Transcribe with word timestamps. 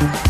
Thank 0.00 0.26
you. 0.26 0.29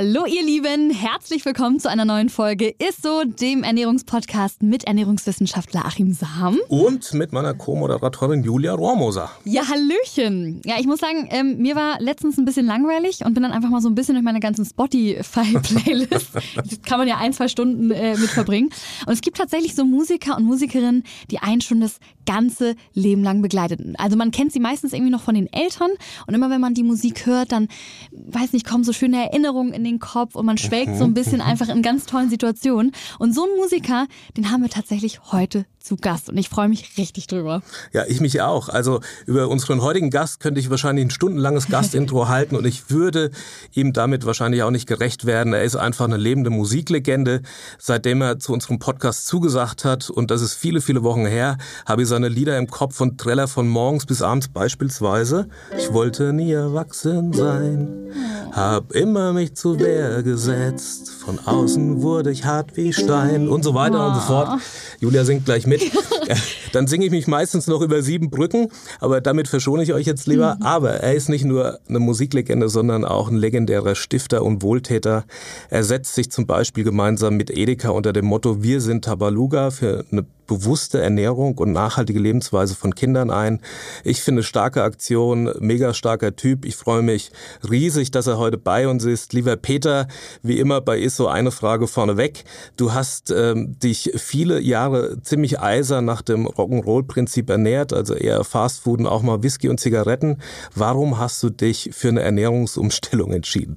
Hallo 0.00 0.24
ihr 0.24 0.42
Lieben, 0.42 0.88
herzlich 0.88 1.44
willkommen 1.44 1.78
zu 1.78 1.90
einer 1.90 2.06
neuen 2.06 2.30
Folge 2.30 2.74
Ist 2.78 3.02
so, 3.02 3.22
dem 3.24 3.62
Ernährungspodcast 3.62 4.62
mit 4.62 4.84
Ernährungswissenschaftler 4.84 5.84
Achim 5.84 6.14
Sam. 6.14 6.58
Und 6.68 7.12
mit 7.12 7.32
meiner 7.32 7.52
Co-Moderatorin 7.52 8.42
Julia 8.42 8.72
Rohrmoser. 8.72 9.30
Ja, 9.44 9.68
Hallöchen. 9.68 10.62
Ja, 10.64 10.76
ich 10.80 10.86
muss 10.86 11.00
sagen, 11.00 11.28
ähm, 11.30 11.58
mir 11.58 11.76
war 11.76 12.00
letztens 12.00 12.38
ein 12.38 12.46
bisschen 12.46 12.64
langweilig 12.64 13.26
und 13.26 13.34
bin 13.34 13.42
dann 13.42 13.52
einfach 13.52 13.68
mal 13.68 13.82
so 13.82 13.90
ein 13.90 13.94
bisschen 13.94 14.14
durch 14.14 14.24
meine 14.24 14.40
ganzen 14.40 14.64
Spotify-Playlist. 14.64 16.30
kann 16.86 16.98
man 16.98 17.06
ja 17.06 17.18
ein, 17.18 17.34
zwei 17.34 17.48
Stunden 17.48 17.90
äh, 17.90 18.16
mit 18.16 18.30
verbringen. 18.30 18.70
Und 19.04 19.12
es 19.12 19.20
gibt 19.20 19.36
tatsächlich 19.36 19.74
so 19.74 19.84
Musiker 19.84 20.34
und 20.34 20.44
Musikerinnen, 20.44 21.04
die 21.30 21.40
einen 21.40 21.60
schon 21.60 21.82
das 21.82 22.00
ganze 22.24 22.74
Leben 22.94 23.22
lang 23.22 23.42
begleiteten. 23.42 23.96
Also 23.96 24.16
man 24.16 24.30
kennt 24.30 24.52
sie 24.52 24.60
meistens 24.60 24.92
irgendwie 24.92 25.10
noch 25.10 25.22
von 25.22 25.34
den 25.34 25.52
Eltern 25.52 25.90
und 26.26 26.34
immer 26.34 26.48
wenn 26.48 26.60
man 26.60 26.74
die 26.74 26.84
Musik 26.84 27.26
hört, 27.26 27.52
dann, 27.52 27.68
weiß 28.12 28.52
nicht, 28.52 28.66
kommen 28.66 28.84
so 28.84 28.92
schöne 28.92 29.24
Erinnerungen 29.24 29.72
in 29.72 29.84
den 29.84 29.89
Kopf 29.98 30.34
und 30.34 30.46
man 30.46 30.58
schwelgt 30.58 30.96
so 30.96 31.04
ein 31.04 31.14
bisschen 31.14 31.40
einfach 31.40 31.68
in 31.68 31.82
ganz 31.82 32.06
tollen 32.06 32.30
Situationen. 32.30 32.92
Und 33.18 33.34
so 33.34 33.44
einen 33.44 33.56
Musiker, 33.56 34.06
den 34.36 34.50
haben 34.50 34.62
wir 34.62 34.70
tatsächlich 34.70 35.32
heute 35.32 35.66
zu 35.80 35.96
Gast 35.96 36.28
und 36.28 36.36
ich 36.36 36.48
freue 36.48 36.68
mich 36.68 36.98
richtig 36.98 37.26
drüber. 37.26 37.62
Ja, 37.92 38.04
ich 38.06 38.20
mich 38.20 38.40
auch. 38.42 38.68
Also 38.68 39.00
über 39.26 39.48
unseren 39.48 39.80
heutigen 39.80 40.10
Gast 40.10 40.40
könnte 40.40 40.60
ich 40.60 40.70
wahrscheinlich 40.70 41.06
ein 41.06 41.10
stundenlanges 41.10 41.68
Gastintro 41.68 42.28
halten 42.28 42.54
und 42.54 42.66
ich 42.66 42.90
würde 42.90 43.30
ihm 43.72 43.92
damit 43.92 44.26
wahrscheinlich 44.26 44.62
auch 44.62 44.70
nicht 44.70 44.86
gerecht 44.86 45.24
werden. 45.24 45.52
Er 45.52 45.62
ist 45.62 45.76
einfach 45.76 46.04
eine 46.04 46.18
lebende 46.18 46.50
Musiklegende. 46.50 47.42
Seitdem 47.78 48.20
er 48.20 48.38
zu 48.38 48.52
unserem 48.52 48.78
Podcast 48.78 49.26
zugesagt 49.26 49.84
hat 49.84 50.10
und 50.10 50.30
das 50.30 50.42
ist 50.42 50.54
viele, 50.54 50.80
viele 50.80 51.02
Wochen 51.02 51.26
her, 51.26 51.56
habe 51.86 52.02
ich 52.02 52.08
seine 52.08 52.28
Lieder 52.28 52.58
im 52.58 52.66
Kopf 52.68 53.00
und 53.00 53.18
Treller 53.18 53.48
von 53.48 53.68
morgens 53.68 54.06
bis 54.06 54.22
abends 54.22 54.48
beispielsweise. 54.48 55.48
Ich 55.78 55.92
wollte 55.92 56.32
nie 56.32 56.52
erwachsen 56.52 57.32
sein, 57.32 58.12
hab 58.52 58.92
immer 58.92 59.32
mich 59.32 59.54
zu 59.56 59.78
Wehr 59.78 60.22
gesetzt. 60.22 61.19
Von 61.24 61.38
außen 61.38 62.00
wurde 62.00 62.30
ich 62.30 62.46
hart 62.46 62.78
wie 62.78 62.94
Stein 62.94 63.46
und 63.48 63.62
so 63.62 63.74
weiter 63.74 64.08
und 64.08 64.14
so 64.14 64.20
fort. 64.22 64.60
Julia 65.00 65.24
singt 65.24 65.44
gleich 65.44 65.66
mit. 65.66 65.82
Dann 66.72 66.86
singe 66.86 67.04
ich 67.04 67.10
mich 67.10 67.26
meistens 67.26 67.66
noch 67.66 67.82
über 67.82 68.02
sieben 68.02 68.30
Brücken, 68.30 68.68
aber 69.00 69.20
damit 69.20 69.46
verschone 69.46 69.82
ich 69.82 69.92
euch 69.92 70.06
jetzt 70.06 70.26
lieber. 70.26 70.56
Mhm. 70.56 70.62
Aber 70.62 70.90
er 70.92 71.14
ist 71.14 71.28
nicht 71.28 71.44
nur 71.44 71.78
eine 71.88 71.98
Musiklegende, 71.98 72.70
sondern 72.70 73.04
auch 73.04 73.28
ein 73.28 73.36
legendärer 73.36 73.96
Stifter 73.96 74.42
und 74.42 74.62
Wohltäter. 74.62 75.24
Er 75.68 75.84
setzt 75.84 76.14
sich 76.14 76.30
zum 76.30 76.46
Beispiel 76.46 76.84
gemeinsam 76.84 77.36
mit 77.36 77.50
Edeka 77.50 77.90
unter 77.90 78.14
dem 78.14 78.24
Motto 78.24 78.62
Wir 78.62 78.80
sind 78.80 79.04
Tabaluga 79.04 79.70
für 79.70 80.06
eine 80.10 80.24
bewusste 80.50 81.00
Ernährung 81.00 81.56
und 81.58 81.70
nachhaltige 81.70 82.18
Lebensweise 82.18 82.74
von 82.74 82.92
Kindern 82.92 83.30
ein. 83.30 83.60
Ich 84.02 84.20
finde 84.20 84.42
starke 84.42 84.82
Aktion, 84.82 85.48
mega 85.60 85.94
starker 85.94 86.34
Typ. 86.34 86.64
Ich 86.64 86.74
freue 86.74 87.02
mich 87.02 87.30
riesig, 87.70 88.10
dass 88.10 88.26
er 88.26 88.36
heute 88.36 88.58
bei 88.58 88.88
uns 88.88 89.04
ist. 89.04 89.32
Lieber 89.32 89.54
Peter, 89.56 90.08
wie 90.42 90.58
immer 90.58 90.80
bei 90.80 90.98
ISO 90.98 91.28
eine 91.28 91.52
Frage 91.52 91.86
vorneweg. 91.86 92.42
Du 92.76 92.92
hast 92.92 93.30
ähm, 93.30 93.78
dich 93.78 94.10
viele 94.16 94.60
Jahre 94.60 95.22
ziemlich 95.22 95.60
eisern 95.60 96.04
nach 96.04 96.20
dem 96.20 96.48
Rock'n'Roll-Prinzip 96.48 97.48
ernährt, 97.48 97.92
also 97.92 98.14
eher 98.14 98.42
Fastfood 98.42 98.98
und 98.98 99.06
auch 99.06 99.22
mal 99.22 99.44
Whisky 99.44 99.68
und 99.68 99.78
Zigaretten. 99.78 100.38
Warum 100.74 101.18
hast 101.18 101.40
du 101.44 101.50
dich 101.50 101.90
für 101.92 102.08
eine 102.08 102.22
Ernährungsumstellung 102.22 103.32
entschieden? 103.32 103.76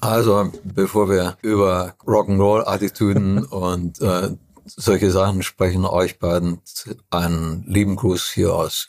Also, 0.00 0.50
bevor 0.64 1.10
wir 1.10 1.36
über 1.42 1.92
Rock'n'Roll-Attitüden 2.06 3.44
und 3.50 4.00
äh, 4.00 4.30
solche 4.76 5.10
Sachen 5.10 5.42
sprechen 5.42 5.84
euch 5.84 6.18
beiden 6.18 6.60
einen 7.10 7.64
lieben 7.66 7.96
Gruß 7.96 8.30
hier 8.30 8.54
aus 8.54 8.88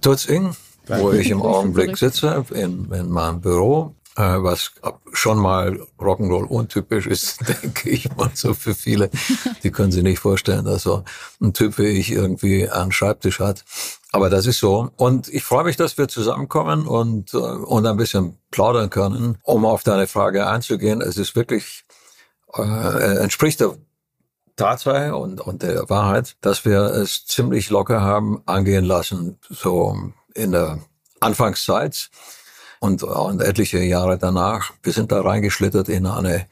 Tutzing, 0.00 0.54
wo 0.86 1.12
ich 1.12 1.30
im 1.30 1.42
Augenblick 1.42 1.96
sitze, 1.96 2.44
in, 2.50 2.90
in 2.92 3.10
meinem 3.10 3.40
Büro, 3.40 3.94
äh, 4.16 4.42
was 4.42 4.72
schon 5.12 5.38
mal 5.38 5.80
Rock'n'Roll 5.98 6.44
untypisch 6.44 7.06
ist, 7.06 7.38
denke 7.62 7.88
ich 7.88 8.14
mal 8.16 8.30
so 8.34 8.52
für 8.52 8.74
viele. 8.74 9.10
Die 9.62 9.70
können 9.70 9.92
sich 9.92 10.02
nicht 10.02 10.18
vorstellen, 10.18 10.64
dass 10.64 10.82
so 10.82 11.04
ein 11.40 11.52
Typ 11.52 11.78
wie 11.78 11.86
ich 11.86 12.10
irgendwie 12.10 12.68
einen 12.68 12.92
Schreibtisch 12.92 13.40
hat. 13.40 13.64
Aber 14.10 14.30
das 14.30 14.46
ist 14.46 14.58
so. 14.58 14.90
Und 14.96 15.28
ich 15.28 15.44
freue 15.44 15.64
mich, 15.64 15.76
dass 15.76 15.98
wir 15.98 16.08
zusammenkommen 16.08 16.86
und, 16.86 17.34
äh, 17.34 17.36
und 17.36 17.86
ein 17.86 17.96
bisschen 17.96 18.38
plaudern 18.50 18.90
können. 18.90 19.38
Um 19.42 19.64
auf 19.64 19.84
deine 19.84 20.06
Frage 20.06 20.46
einzugehen, 20.46 21.00
es 21.00 21.16
ist 21.16 21.36
wirklich, 21.36 21.84
äh, 22.54 23.18
entspricht 23.18 23.60
der 23.60 23.76
Tatsache 24.58 25.16
und, 25.16 25.40
und 25.40 25.62
der 25.62 25.88
Wahrheit, 25.88 26.36
dass 26.42 26.64
wir 26.64 26.80
es 26.80 27.24
ziemlich 27.24 27.70
locker 27.70 28.02
haben 28.02 28.42
angehen 28.44 28.84
lassen, 28.84 29.38
so 29.48 29.96
in 30.34 30.52
der 30.52 30.80
Anfangszeit 31.20 32.10
und, 32.80 33.02
und 33.02 33.40
etliche 33.40 33.78
Jahre 33.78 34.18
danach. 34.18 34.72
Wir 34.82 34.92
sind 34.92 35.10
da 35.12 35.22
reingeschlittert 35.22 35.88
in 35.88 36.06
eine 36.06 36.46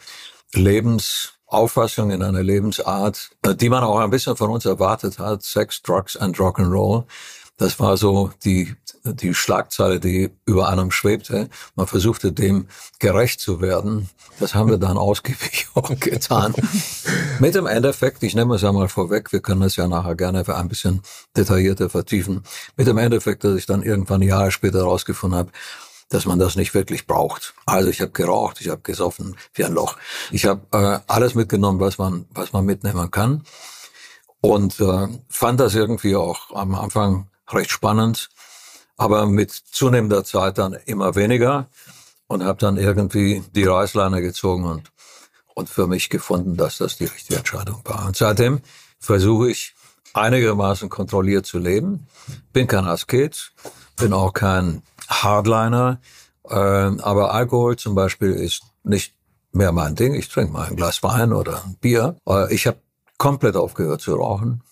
Lebensauffassung, 0.55 2.11
in 2.11 2.23
eine 2.23 2.43
Lebensart, 2.43 3.31
die 3.45 3.69
man 3.69 3.85
auch 3.85 3.99
ein 3.99 4.11
bisschen 4.11 4.37
von 4.37 4.51
uns 4.51 4.65
erwartet 4.65 5.19
hat. 5.19 5.43
Sex, 5.43 5.83
Drugs 5.83 6.17
and 6.17 6.37
Rock'n'Roll. 6.37 7.05
Das 7.59 7.81
war 7.81 7.97
so 7.97 8.31
die, 8.45 8.75
die 9.15 9.35
Schlagzeile, 9.35 10.01
die 10.01 10.31
über 10.45 10.69
einem 10.69 10.91
schwebte. 10.91 11.49
Man 11.75 11.87
versuchte 11.87 12.33
dem 12.33 12.67
gerecht 12.99 13.41
zu 13.41 13.61
werden. 13.61 14.09
Das 14.39 14.55
haben 14.55 14.71
wir 14.71 14.79
dann 14.79 14.99
ausgiebig 14.99 15.69
auch 15.75 15.89
getan. 15.99 16.55
Mit 17.39 17.55
dem 17.55 17.67
Endeffekt, 17.67 18.23
ich 18.23 18.35
nehme 18.35 18.57
es 18.57 18.63
ja 18.63 18.73
mal 18.73 18.89
vorweg, 18.89 19.33
wir 19.33 19.41
können 19.41 19.63
es 19.63 19.77
ja 19.77 19.87
nachher 19.89 20.15
gerne 20.15 20.45
für 20.45 20.57
ein 20.57 20.69
bisschen 20.69 21.03
detaillierter 21.37 21.91
vertiefen. 21.91 22.43
Mit 22.77 22.87
dem 22.87 22.99
Endeffekt, 22.99 23.45
dass 23.45 23.57
ich 23.57 23.67
dann 23.67 23.83
irgendwann 23.83 24.23
Jahre 24.23 24.51
später 24.51 24.79
herausgefunden 24.79 25.39
habe, 25.39 25.51
dass 26.09 26.25
man 26.25 26.39
das 26.39 26.57
nicht 26.57 26.75
wirklich 26.75 27.07
braucht. 27.07 27.55
Also 27.65 27.89
ich 27.91 28.01
habe 28.01 28.13
geraucht, 28.13 28.61
ich 28.61 28.69
habe 28.69 28.83
gesoffen 28.83 29.37
wie 29.55 29.65
ein 29.65 29.73
Loch. 29.73 29.97
Ich 30.31 30.47
habe 30.47 30.63
äh, 30.73 31.01
alles 31.13 31.35
mitgenommen, 31.35 31.81
was 31.81 31.99
man, 31.99 32.27
was 32.31 32.53
man 32.53 32.65
mitnehmen 32.65 33.11
kann. 33.11 33.43
Und 34.41 34.79
äh, 34.81 35.09
fand 35.29 35.59
das 35.61 35.75
irgendwie 35.75 36.15
auch 36.15 36.55
am 36.55 36.75
Anfang 36.75 37.29
recht 37.49 37.71
spannend, 37.71 38.29
aber 38.97 39.27
mit 39.27 39.51
zunehmender 39.51 40.25
Zeit 40.25 40.59
dann 40.59 40.75
immer 40.87 41.15
weniger 41.15 41.69
und 42.27 42.45
habe 42.45 42.59
dann 42.59 42.77
irgendwie 42.77 43.43
die 43.55 43.65
Reißleine 43.65 44.23
gezogen 44.23 44.65
und, 44.65 44.91
und 45.55 45.69
für 45.69 45.87
mich 45.87 46.09
gefunden, 46.11 46.57
dass 46.57 46.79
das 46.79 46.97
die 46.97 47.05
richtige 47.05 47.39
Entscheidung 47.39 47.81
war. 47.85 48.07
Und 48.07 48.17
seitdem 48.17 48.61
versuche 48.99 49.51
ich 49.51 49.75
einigermaßen 50.15 50.89
kontrolliert 50.89 51.47
zu 51.47 51.59
leben. 51.59 52.07
Bin 52.53 52.67
kein 52.67 52.87
Asket, 52.87 53.53
bin 53.97 54.13
auch 54.13 54.33
kein 54.33 54.83
Hardliner, 55.09 56.01
äh, 56.49 56.55
aber 56.55 57.35
Alkohol 57.35 57.77
zum 57.77 57.95
Beispiel 57.95 58.33
ist 58.33 58.63
nicht 58.83 59.15
mehr 59.53 59.73
mein 59.73 59.95
Ding. 59.95 60.15
Ich 60.15 60.29
trinke 60.29 60.53
mal 60.53 60.69
ein 60.69 60.77
Glas 60.77 61.03
Wein 61.03 61.33
oder 61.33 61.63
ein 61.65 61.77
Bier. 61.77 62.17
Äh, 62.27 62.53
ich 62.55 62.67
habe 62.67 62.79
komplett 63.19 63.57
aufgehört 63.57 64.01
zu 64.01 64.15
rauchen. 64.15 64.63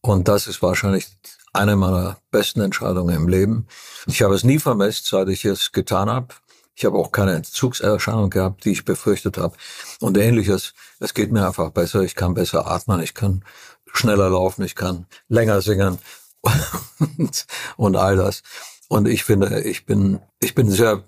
Und 0.00 0.28
das 0.28 0.46
ist 0.46 0.62
wahrscheinlich 0.62 1.06
eine 1.52 1.76
meiner 1.76 2.18
besten 2.30 2.60
Entscheidungen 2.60 3.14
im 3.14 3.28
Leben. 3.28 3.66
Ich 4.06 4.22
habe 4.22 4.34
es 4.34 4.44
nie 4.44 4.58
vermisst, 4.58 5.06
seit 5.06 5.28
ich 5.28 5.44
es 5.44 5.72
getan 5.72 6.08
habe. 6.08 6.28
Ich 6.74 6.84
habe 6.84 6.96
auch 6.96 7.12
keine 7.12 7.34
Entzugserscheinung 7.34 8.30
gehabt, 8.30 8.64
die 8.64 8.72
ich 8.72 8.84
befürchtet 8.84 9.36
habe. 9.36 9.56
Und 10.00 10.16
ähnliches. 10.16 10.72
Es 11.00 11.12
geht 11.12 11.30
mir 11.30 11.46
einfach 11.46 11.70
besser. 11.70 12.00
Ich 12.02 12.14
kann 12.14 12.34
besser 12.34 12.66
atmen. 12.66 13.02
Ich 13.02 13.14
kann 13.14 13.44
schneller 13.92 14.30
laufen. 14.30 14.64
Ich 14.64 14.74
kann 14.74 15.06
länger 15.28 15.60
singen. 15.60 15.98
und, 16.98 17.46
und 17.76 17.96
all 17.96 18.16
das. 18.16 18.42
Und 18.88 19.06
ich 19.06 19.24
finde, 19.24 19.62
ich 19.62 19.86
bin, 19.86 20.20
ich 20.40 20.54
bin 20.54 20.70
sehr 20.70 21.04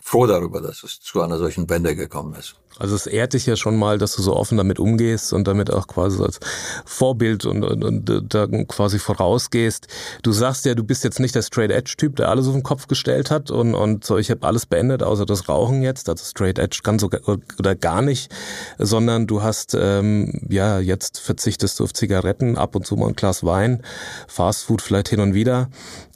froh 0.00 0.26
darüber, 0.26 0.60
dass 0.60 0.82
es 0.82 1.00
zu 1.00 1.20
einer 1.20 1.38
solchen 1.38 1.68
Wende 1.68 1.94
gekommen 1.94 2.34
ist. 2.34 2.56
Also 2.78 2.94
es 2.94 3.06
ehrt 3.06 3.32
dich 3.32 3.46
ja 3.46 3.56
schon 3.56 3.76
mal, 3.76 3.98
dass 3.98 4.14
du 4.14 4.22
so 4.22 4.36
offen 4.36 4.56
damit 4.56 4.78
umgehst 4.78 5.32
und 5.32 5.48
damit 5.48 5.72
auch 5.72 5.86
quasi 5.86 6.22
als 6.22 6.38
Vorbild 6.84 7.44
und, 7.44 7.64
und, 7.64 7.84
und 7.84 8.34
da 8.34 8.46
quasi 8.68 8.98
vorausgehst. 8.98 9.88
Du 10.22 10.32
sagst 10.32 10.64
ja, 10.64 10.74
du 10.74 10.84
bist 10.84 11.02
jetzt 11.04 11.18
nicht 11.18 11.34
der 11.34 11.42
Straight 11.42 11.70
Edge 11.70 11.94
Typ, 11.96 12.16
der 12.16 12.28
alles 12.28 12.46
auf 12.46 12.52
den 12.52 12.62
Kopf 12.62 12.86
gestellt 12.86 13.30
hat 13.30 13.50
und, 13.50 13.74
und 13.74 14.04
so, 14.04 14.16
ich 14.16 14.30
habe 14.30 14.46
alles 14.46 14.66
beendet, 14.66 15.02
außer 15.02 15.26
das 15.26 15.48
Rauchen 15.48 15.82
jetzt, 15.82 16.08
also 16.08 16.24
Straight 16.24 16.58
Edge 16.58 16.80
ganz 16.82 17.02
so, 17.02 17.10
oder 17.58 17.74
gar 17.74 18.02
nicht, 18.02 18.32
sondern 18.78 19.26
du 19.26 19.42
hast, 19.42 19.76
ähm, 19.78 20.46
ja, 20.48 20.78
jetzt 20.78 21.18
verzichtest 21.18 21.80
du 21.80 21.84
auf 21.84 21.92
Zigaretten, 21.92 22.56
ab 22.56 22.76
und 22.76 22.86
zu 22.86 22.96
mal 22.96 23.08
ein 23.08 23.16
Glas 23.16 23.44
Wein, 23.44 23.82
Fast 24.28 24.64
Food 24.64 24.82
vielleicht 24.82 25.08
hin 25.08 25.20
und 25.20 25.34
wieder. 25.34 25.68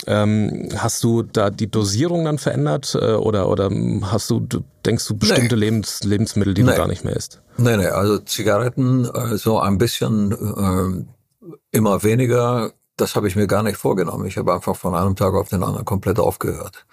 Ähm, 0.07 0.69
hast 0.77 1.05
du 1.05 1.23
da 1.23 1.51
die 1.51 1.71
Dosierung 1.71 2.25
dann 2.25 2.39
verändert 2.39 2.97
äh, 3.01 3.13
oder, 3.13 3.49
oder 3.49 3.71
hast 4.03 4.31
du, 4.31 4.47
denkst 4.85 5.07
du, 5.07 5.17
bestimmte 5.17 5.55
nee. 5.55 5.67
Lebens, 5.67 6.03
Lebensmittel, 6.03 6.42
die 6.45 6.63
nee. 6.63 6.71
du 6.71 6.77
gar 6.77 6.89
nicht 6.89 7.05
mehr 7.05 7.17
isst? 7.17 7.43
Nee, 7.57 7.77
nee, 7.77 7.87
also 7.87 8.19
Zigaretten 8.19 9.05
äh, 9.05 9.37
so 9.37 9.61
ein 9.61 9.79
bisschen 9.79 10.33
äh, 10.33 11.55
immer 11.71 12.03
weniger, 12.03 12.73
das 12.97 13.17
habe 13.17 13.29
ich 13.29 13.37
mir 13.37 13.47
gar 13.47 13.63
nicht 13.63 13.77
vorgenommen. 13.77 14.27
Ich 14.27 14.37
habe 14.37 14.53
einfach 14.53 14.77
von 14.77 14.95
einem 14.95 15.17
Tag 15.17 15.35
auf 15.35 15.49
den 15.49 15.63
anderen 15.63 15.85
komplett 15.85 16.19
aufgehört. 16.19 16.87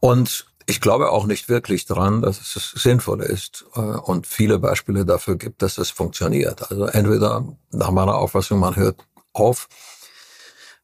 Und 0.00 0.46
ich 0.66 0.80
glaube 0.80 1.10
auch 1.10 1.26
nicht 1.26 1.48
wirklich 1.48 1.84
dran, 1.86 2.22
dass 2.22 2.40
es 2.40 2.70
sinnvoll 2.76 3.22
ist 3.22 3.64
äh, 3.74 3.80
und 3.80 4.26
viele 4.26 4.58
Beispiele 4.58 5.04
dafür 5.04 5.36
gibt, 5.36 5.62
dass 5.62 5.78
es 5.78 5.90
funktioniert. 5.90 6.70
Also 6.70 6.86
entweder 6.86 7.44
nach 7.72 7.90
meiner 7.90 8.16
Auffassung, 8.16 8.60
man 8.60 8.76
hört 8.76 9.04
auf, 9.32 9.68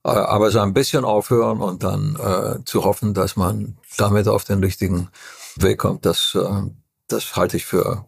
äh, 0.04 0.08
aber 0.08 0.50
so 0.50 0.60
ein 0.60 0.74
bisschen 0.74 1.04
aufhören 1.04 1.60
und 1.60 1.82
dann 1.82 2.16
äh, 2.16 2.64
zu 2.64 2.84
hoffen, 2.84 3.14
dass 3.14 3.36
man 3.36 3.78
damit 3.96 4.28
auf 4.28 4.44
den 4.44 4.60
richtigen 4.60 5.08
Weg 5.56 5.78
kommt, 5.78 6.04
das, 6.04 6.34
äh, 6.34 6.62
das 7.08 7.36
halte 7.36 7.56
ich 7.56 7.66
für 7.66 8.06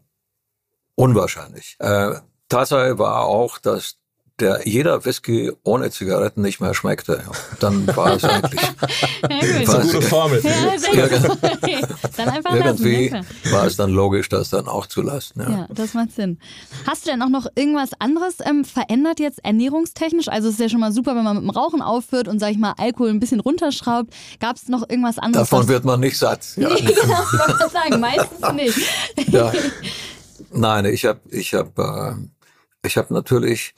unwahrscheinlich. 0.94 1.76
Äh, 1.78 2.20
Tatsache 2.48 2.98
war 2.98 3.24
auch, 3.24 3.58
dass 3.58 3.97
der 4.40 4.60
jeder 4.66 5.04
Whisky 5.04 5.52
ohne 5.64 5.90
Zigaretten 5.90 6.42
nicht 6.42 6.60
mehr 6.60 6.72
schmeckte. 6.74 7.22
Dann 7.58 7.86
war 7.96 8.14
es 8.14 8.24
eigentlich. 8.24 8.60
ja, 9.22 9.68
war 9.68 9.80
eine 9.80 9.92
gute 9.92 10.02
Formel. 10.02 10.40
Ja, 10.44 10.78
sehr 10.78 11.08
gut. 11.08 11.38
dann 12.16 12.28
einfach 12.28 12.54
irgendwie 12.54 13.08
lassen, 13.08 13.26
war 13.50 13.66
es 13.66 13.76
dann 13.76 13.90
logisch, 13.90 14.28
das 14.28 14.50
dann 14.50 14.68
auch 14.68 14.86
zu 14.86 15.02
lassen. 15.02 15.40
Ja. 15.40 15.50
ja, 15.50 15.68
das 15.70 15.94
macht 15.94 16.12
Sinn. 16.12 16.38
Hast 16.86 17.06
du 17.06 17.10
denn 17.10 17.22
auch 17.22 17.28
noch 17.28 17.46
irgendwas 17.56 17.90
anderes 17.98 18.36
ähm, 18.44 18.64
verändert 18.64 19.18
jetzt 19.18 19.44
ernährungstechnisch? 19.44 20.28
Also 20.28 20.48
es 20.48 20.54
ist 20.54 20.60
ja 20.60 20.68
schon 20.68 20.80
mal 20.80 20.92
super, 20.92 21.16
wenn 21.16 21.24
man 21.24 21.36
mit 21.36 21.44
dem 21.44 21.50
Rauchen 21.50 21.82
aufhört 21.82 22.28
und 22.28 22.38
sag 22.38 22.52
ich 22.52 22.58
mal 22.58 22.74
Alkohol 22.78 23.10
ein 23.10 23.20
bisschen 23.20 23.40
runterschraubt. 23.40 24.14
Gab 24.40 24.56
es 24.56 24.68
noch 24.68 24.88
irgendwas 24.88 25.18
anderes? 25.18 25.48
Davon 25.48 25.68
wird 25.68 25.84
man 25.84 26.00
nicht 26.00 26.18
satt. 26.18 26.46
Ja, 26.58 26.70
nee, 26.70 26.92
das 26.92 27.08
wollte 27.08 27.64
ich 27.66 27.72
sagen. 27.72 28.00
Meistens 28.00 28.52
nicht. 28.52 29.32
ja. 29.32 29.52
Nein, 30.50 30.86
ich 30.86 31.04
habe, 31.04 31.20
ich 31.30 31.54
habe, 31.54 32.18
äh, 32.22 32.86
ich 32.86 32.96
habe 32.96 33.14
natürlich 33.14 33.74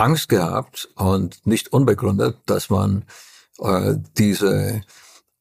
Angst 0.00 0.28
gehabt 0.28 0.88
und 0.96 1.46
nicht 1.46 1.72
unbegründet, 1.72 2.38
dass 2.46 2.70
man 2.70 3.04
äh, 3.58 3.96
diese 4.16 4.80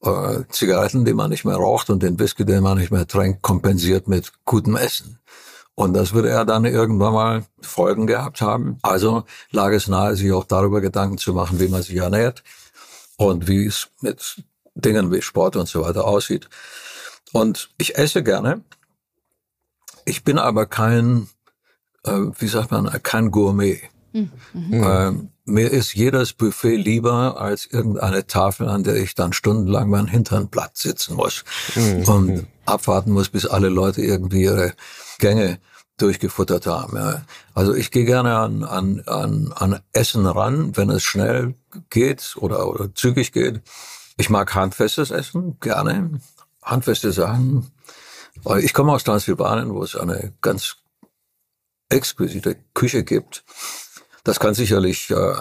äh, 0.02 0.44
Zigaretten, 0.50 1.06
die 1.06 1.14
man 1.14 1.30
nicht 1.30 1.46
mehr 1.46 1.56
raucht 1.56 1.90
und 1.90 2.04
den 2.04 2.20
Whisky, 2.20 2.46
den 2.46 2.64
man 2.64 2.78
nicht 2.78 2.92
mehr 2.92 3.08
trinkt, 3.08 3.42
kompensiert 3.42 4.08
mit 4.08 4.34
gutem 4.46 4.76
Essen. 4.76 5.20
Und 5.76 5.94
das 5.94 6.12
würde 6.12 6.30
er 6.30 6.44
dann 6.44 6.66
irgendwann 6.66 7.14
mal 7.14 7.46
Folgen 7.62 8.06
gehabt 8.06 8.42
haben. 8.42 8.80
Also 8.82 9.24
lag 9.52 9.72
es 9.72 9.88
nahe, 9.88 10.18
sich 10.18 10.32
auch 10.34 10.44
darüber 10.44 10.82
Gedanken 10.82 11.18
zu 11.18 11.34
machen, 11.34 11.60
wie 11.62 11.70
man 11.70 11.82
sich 11.82 11.96
ernährt 11.96 12.44
und 13.16 13.48
wie 13.48 13.66
es 13.66 13.88
mit 14.02 14.44
Dingen 14.76 15.12
wie 15.12 15.22
Sport 15.22 15.56
und 15.56 15.70
so 15.70 15.84
weiter 15.84 16.06
aussieht. 16.06 16.50
Und 17.32 17.70
ich 17.78 17.98
esse 17.98 18.24
gerne. 18.24 18.62
Ich 20.04 20.26
bin 20.26 20.38
aber 20.38 20.66
kein, 20.66 21.30
äh, 22.04 22.12
wie 22.38 22.48
sagt 22.48 22.72
man, 22.72 22.92
kein 23.04 23.32
Gourmet. 23.32 23.82
Mhm. 24.12 24.32
Ähm, 24.72 25.30
mir 25.46 25.72
ist 25.72 25.94
jedes 25.94 26.34
Buffet 26.34 26.78
lieber 26.78 27.40
als 27.40 27.66
irgendeine 27.66 28.28
Tafel, 28.28 28.68
an 28.70 28.84
der 28.84 28.96
ich 28.96 29.16
dann 29.16 29.34
stundenlang 29.34 29.90
mein 29.90 30.08
Hintern 30.08 30.50
platt 30.50 30.78
sitzen 30.78 31.16
muss 31.16 31.44
mhm. 31.76 32.04
und 32.04 32.48
abwarten 32.66 33.12
muss, 33.12 33.30
bis 33.30 33.46
alle 33.46 33.70
Leute 33.70 34.02
irgendwie 34.02 34.44
ihre 34.44 34.74
Gänge 35.18 35.60
durchgefuttert 35.98 36.66
haben. 36.66 36.98
Ja. 36.98 37.24
Also 37.54 37.74
ich 37.74 37.92
gehe 37.92 38.06
gerne 38.06 38.38
an, 38.38 38.64
an, 38.64 39.02
an, 39.06 39.54
an 39.56 39.80
Essen 39.92 40.26
ran, 40.26 40.76
wenn 40.78 40.90
es 40.90 41.04
schnell 41.04 41.56
geht 41.90 42.36
oder, 42.38 42.68
oder 42.68 42.94
zügig 42.96 43.32
geht. 43.32 43.62
Ich 44.18 44.30
mag 44.30 44.54
handfestes 44.56 45.12
Essen, 45.12 45.58
gerne. 45.60 46.20
Handfeste 46.64 47.12
Sachen. 47.12 47.72
Ich 48.60 48.74
komme 48.74 48.92
aus 48.92 49.04
Transsilvanien, 49.04 49.74
wo 49.74 49.84
es 49.84 49.96
eine 49.96 50.34
ganz 50.42 50.78
exquisite 51.90 52.56
Küche 52.74 53.04
gibt. 53.04 53.44
Das 54.24 54.40
kann 54.40 54.54
sicherlich, 54.54 55.10
äh, 55.10 55.36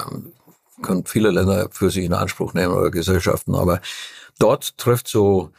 können 0.83 1.05
viele 1.07 1.31
Länder 1.31 1.69
für 1.71 1.91
sich 1.91 2.05
in 2.05 2.15
Anspruch 2.15 2.55
nehmen 2.55 2.75
oder 2.75 2.91
Gesellschaften, 2.91 3.55
aber 3.55 3.81
dort 4.39 4.79
trifft 4.79 5.09
so 5.09 5.51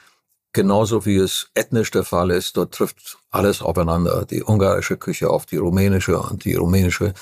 genauso 0.54 1.06
wie 1.06 1.18
es 1.18 1.50
ethnisch 1.54 1.92
der 1.92 2.04
Fall 2.04 2.32
ist, 2.32 2.58
dort 2.58 2.74
trifft 2.74 3.18
alles 3.30 3.62
aufeinander. 3.62 4.26
Die 4.26 4.44
ungarische 4.44 4.98
Küche 4.98 5.30
auf 5.30 5.46
die 5.46 5.58
rumänische 5.58 6.20
und 6.20 6.46
die 6.46 6.56
rumänische 6.56 7.14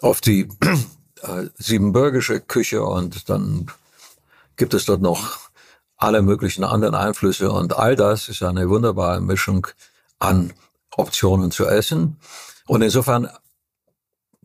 auf 0.00 0.20
die 0.20 0.48
äh, 1.22 1.46
siebenbürgische 1.56 2.40
Küche 2.40 2.82
und 2.82 3.28
dann 3.28 3.66
gibt 4.56 4.74
es 4.74 4.84
dort 4.84 5.02
noch 5.02 5.38
alle 5.96 6.22
möglichen 6.22 6.64
anderen 6.64 6.94
Einflüsse 6.94 7.50
und 7.50 7.76
all 7.76 7.96
das 7.96 8.28
ist 8.28 8.42
eine 8.42 8.68
wunderbare 8.68 9.20
Mischung 9.20 9.66
an 10.20 10.52
Optionen 10.96 11.50
zu 11.50 11.66
essen. 11.66 12.18
Und 12.66 12.82
insofern 12.82 13.28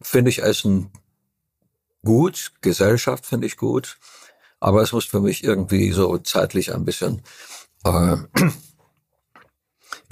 finde 0.02 0.30
ich 0.30 0.42
Essen 0.42 0.92
gut, 2.04 2.54
Gesellschaft 2.62 3.26
finde 3.26 3.48
ich 3.48 3.58
gut, 3.58 3.98
aber 4.60 4.82
es 4.82 4.92
muss 4.92 5.06
für 5.06 5.22
mich 5.22 5.44
irgendwie 5.44 5.92
so 5.92 6.18
zeitlich 6.18 6.74
ein 6.74 6.86
bisschen 6.86 7.22
äh, 7.86 8.18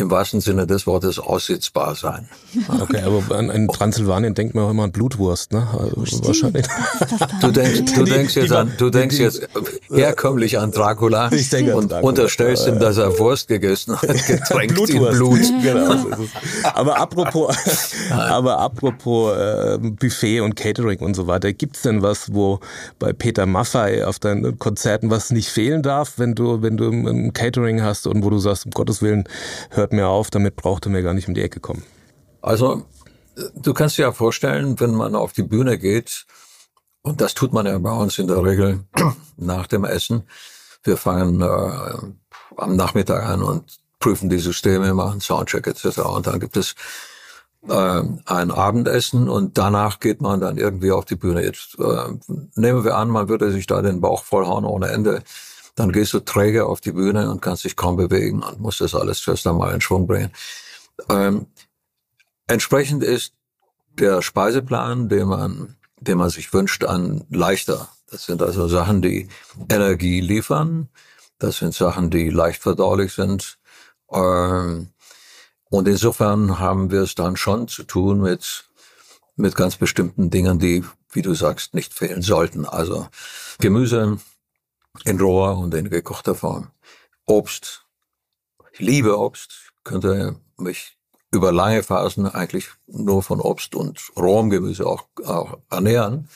im 0.02 0.12
wahrsten 0.12 0.42
Sinne 0.42 0.68
des 0.68 0.88
Wortes 0.88 1.20
aussitzbar 1.20 1.96
sein. 1.96 2.28
Okay, 2.82 3.02
aber 3.02 3.40
in 3.40 3.68
Transsilvanien 3.68 4.34
denkt 4.34 4.56
man 4.56 4.66
auch 4.66 4.72
immer 4.72 4.84
an 4.84 4.92
Blutwurst, 4.92 5.54
ne? 5.54 5.68
Also 5.72 6.24
wahrscheinlich. 6.26 6.66
Du 7.42 7.52
denkst, 7.52 7.94
du 7.94 8.04
denkst 8.04 8.36
jetzt 8.36 8.52
an, 8.52 8.74
du 8.78 8.90
denkst 8.90 9.18
jetzt 9.18 9.48
herkömmlich 9.90 10.60
an 10.60 10.72
Dracula 10.72 11.32
ich 11.32 11.50
denke 11.50 11.76
und 11.76 11.92
Dracula. 11.92 12.08
unterstellst 12.08 12.68
ihm, 12.68 12.80
dass 12.80 12.98
er 12.98 13.18
Wurst 13.20 13.48
gegessen 13.48 13.96
hat, 13.96 14.08
getränkt 14.28 14.90
in 14.90 15.04
Blut. 15.10 15.40
Genau. 15.62 15.96
Aber 16.74 16.98
apropos, 16.98 17.56
aber 18.10 18.60
apropos 18.60 19.38
äh, 19.38 19.78
Buffet 19.80 20.42
und 20.42 20.56
Catering 20.56 21.00
und 21.00 21.16
so 21.16 21.28
weiter, 21.28 21.54
gibt's 21.54 21.82
denn 21.84 22.02
was, 22.02 22.34
wo 22.34 22.60
bei 23.00 23.14
Peter 23.14 23.46
Maffei 23.46 24.06
auf 24.06 24.18
deinen 24.18 24.58
Konzerten 24.58 25.10
was 25.10 25.32
nicht 25.32 25.50
fehlen 25.50 25.84
darf, 25.84 26.14
wenn 26.18 26.36
du, 26.36 26.62
wenn 26.62 26.78
du 26.78 26.90
ein 26.90 27.34
Catering 27.34 27.82
hast 27.82 28.08
und 28.08 28.24
wo 28.24 28.30
du 28.30 28.40
sagst, 28.40 28.66
um 28.66 28.72
Gottes 28.72 29.02
Willen, 29.02 29.26
hört 29.70 29.91
mir 29.92 30.08
auf, 30.08 30.30
damit 30.30 30.56
braucht 30.56 30.86
er 30.86 30.92
mir 30.92 31.04
gar 31.04 31.14
nicht 31.14 31.28
um 31.28 31.34
die 31.34 31.42
Ecke 31.42 31.60
kommen. 31.60 31.84
Also, 32.42 32.86
du 33.56 33.74
kannst 33.74 33.98
dir 33.98 34.04
ja 34.04 34.12
vorstellen, 34.12 34.80
wenn 34.80 34.94
man 34.94 35.16
auf 35.16 35.34
die 35.34 35.44
Bühne 35.44 35.78
geht, 35.78 36.26
und 37.04 37.22
das 37.22 37.34
tut 37.34 37.54
man 37.54 37.66
ja 37.66 37.78
bei 37.80 37.92
uns 37.92 38.20
in 38.20 38.28
der 38.28 38.44
Regel 38.44 38.86
nach 39.38 39.68
dem 39.68 39.86
Essen. 39.86 40.24
Wir 40.84 40.98
fangen 40.98 41.42
äh, 41.42 42.58
am 42.58 42.76
Nachmittag 42.76 43.26
an 43.26 43.42
und 43.42 43.80
prüfen 44.00 44.30
die 44.30 44.40
Systeme, 44.40 44.94
machen 44.94 45.22
Soundcheck 45.22 45.68
etc. 45.68 46.00
Und 46.00 46.28
dann 46.28 46.40
gibt 46.40 46.58
es 46.58 46.76
äh, 47.68 48.02
ein 48.26 48.52
Abendessen 48.52 49.30
und 49.30 49.58
danach 49.58 50.00
geht 50.00 50.22
man 50.22 50.42
dann 50.42 50.58
irgendwie 50.58 50.92
auf 50.92 51.06
die 51.06 51.16
Bühne. 51.16 51.44
Jetzt 51.44 51.78
äh, 51.80 52.14
nehmen 52.56 52.84
wir 52.84 52.98
an, 52.98 53.10
man 53.10 53.30
würde 53.30 53.52
sich 53.52 53.68
da 53.68 53.82
den 53.82 54.02
Bauch 54.02 54.24
vollhauen 54.24 54.66
ohne 54.66 54.90
Ende 54.90 55.24
dann 55.76 55.92
gehst 55.92 56.14
du 56.14 56.20
träge 56.20 56.66
auf 56.66 56.82
die 56.82 56.92
Bühne 56.92 57.30
und 57.30 57.42
kannst 57.42 57.64
dich 57.64 57.76
kaum 57.76 57.96
bewegen 57.96 58.44
und 58.44 58.60
musst 58.60 58.82
das 58.82 58.96
alles 58.96 59.20
zuerst 59.20 59.48
einmal 59.48 59.74
in 59.74 59.82
Schwung 59.82 60.08
bringen. 60.08 60.32
Ähm, 61.10 61.48
entsprechend 62.48 63.04
ist 63.04 63.34
der 64.00 64.22
Speiseplan, 64.22 65.10
den 65.10 65.28
man, 65.28 65.76
den 66.00 66.18
man 66.18 66.30
sich 66.30 66.54
wünscht, 66.54 66.84
an 66.84 67.26
leichter. 67.30 67.90
Das 68.10 68.26
sind 68.26 68.42
also 68.42 68.68
Sachen, 68.68 69.02
die 69.02 69.30
Energie 69.70 70.20
liefern. 70.20 70.90
Das 71.40 71.58
sind 71.58 71.74
Sachen, 71.74 72.10
die 72.10 72.30
leicht 72.30 72.62
verdaulich 72.62 73.14
sind. 73.14 73.58
Ähm, 74.12 74.90
und 75.70 75.88
insofern 75.88 76.60
haben 76.60 76.92
wir 76.92 77.02
es 77.02 77.16
dann 77.16 77.38
schon 77.38 77.68
zu 77.70 77.84
tun 77.84 78.22
mit, 78.22 78.66
mit 79.38 79.56
ganz 79.56 79.78
bestimmten 79.78 80.30
Dingen, 80.30 80.60
die, 80.60 80.84
wie 81.14 81.22
du 81.22 81.34
sagst, 81.34 81.74
nicht 81.74 81.94
fehlen 81.94 82.22
sollten. 82.22 82.66
Also 82.66 83.08
Gemüse, 83.60 84.20
in 85.06 85.20
roher 85.20 85.58
und 85.58 85.74
in 85.74 85.90
gekochter 85.90 86.36
Form. 86.36 86.72
Obst. 87.26 87.86
Ich 88.74 88.80
liebe 88.80 89.18
Obst. 89.18 89.52
Ich 89.78 89.84
könnte 89.84 90.36
mich 90.58 90.98
über 91.32 91.52
lange 91.52 91.82
Phasen 91.84 92.28
eigentlich 92.28 92.70
nur 92.88 93.24
von 93.24 93.40
Obst 93.40 93.74
und 93.74 94.12
rohem 94.18 94.50
Gemüse 94.50 94.86
auch, 94.86 95.06
auch 95.26 95.60
ernähren. 95.70 96.28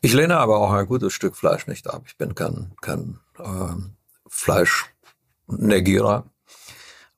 Ich 0.00 0.12
lehne 0.12 0.38
aber 0.38 0.58
auch 0.58 0.72
ein 0.72 0.86
gutes 0.86 1.12
Stück 1.12 1.36
Fleisch 1.36 1.66
nicht 1.66 1.88
ab. 1.88 2.02
Ich 2.06 2.16
bin 2.16 2.34
kein, 2.34 2.72
kein 2.80 3.18
äh, 3.38 3.74
Fleischnegierer. 4.26 6.24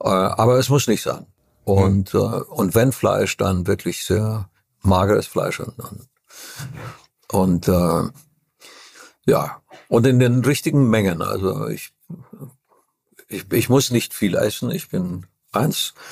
Äh, 0.00 0.09
aber 0.09 0.59
es 0.59 0.69
muss 0.69 0.87
nicht 0.87 1.03
sein. 1.03 1.27
Und, 1.65 2.15
mhm. 2.15 2.21
äh, 2.21 2.41
und 2.50 2.75
wenn 2.75 2.93
Fleisch, 2.93 3.37
dann 3.37 3.67
wirklich 3.67 4.05
sehr 4.05 4.49
mageres 4.83 5.27
Fleisch. 5.27 5.61
Und, 5.61 6.09
und 7.31 7.69
äh, 7.69 8.03
ja, 9.29 9.61
und 9.89 10.07
in 10.07 10.19
den 10.19 10.45
richtigen 10.45 10.89
Mengen. 10.89 11.21
Also 11.21 11.69
ich, 11.69 11.93
ich, 13.29 13.53
ich 13.53 13.69
muss 13.69 13.91
nicht 13.91 14.15
viel 14.15 14.35
essen. 14.35 14.71
Ich 14.71 14.89
bin 14.89 15.27
eins. 15.53 15.95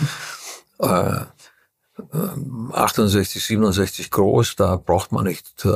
Äh, 0.79 1.25
68, 2.73 3.43
67 3.43 4.11
groß, 4.11 4.57
da 4.57 4.77
braucht 4.77 5.11
man 5.11 5.25
nicht 5.25 5.65
äh, 5.65 5.71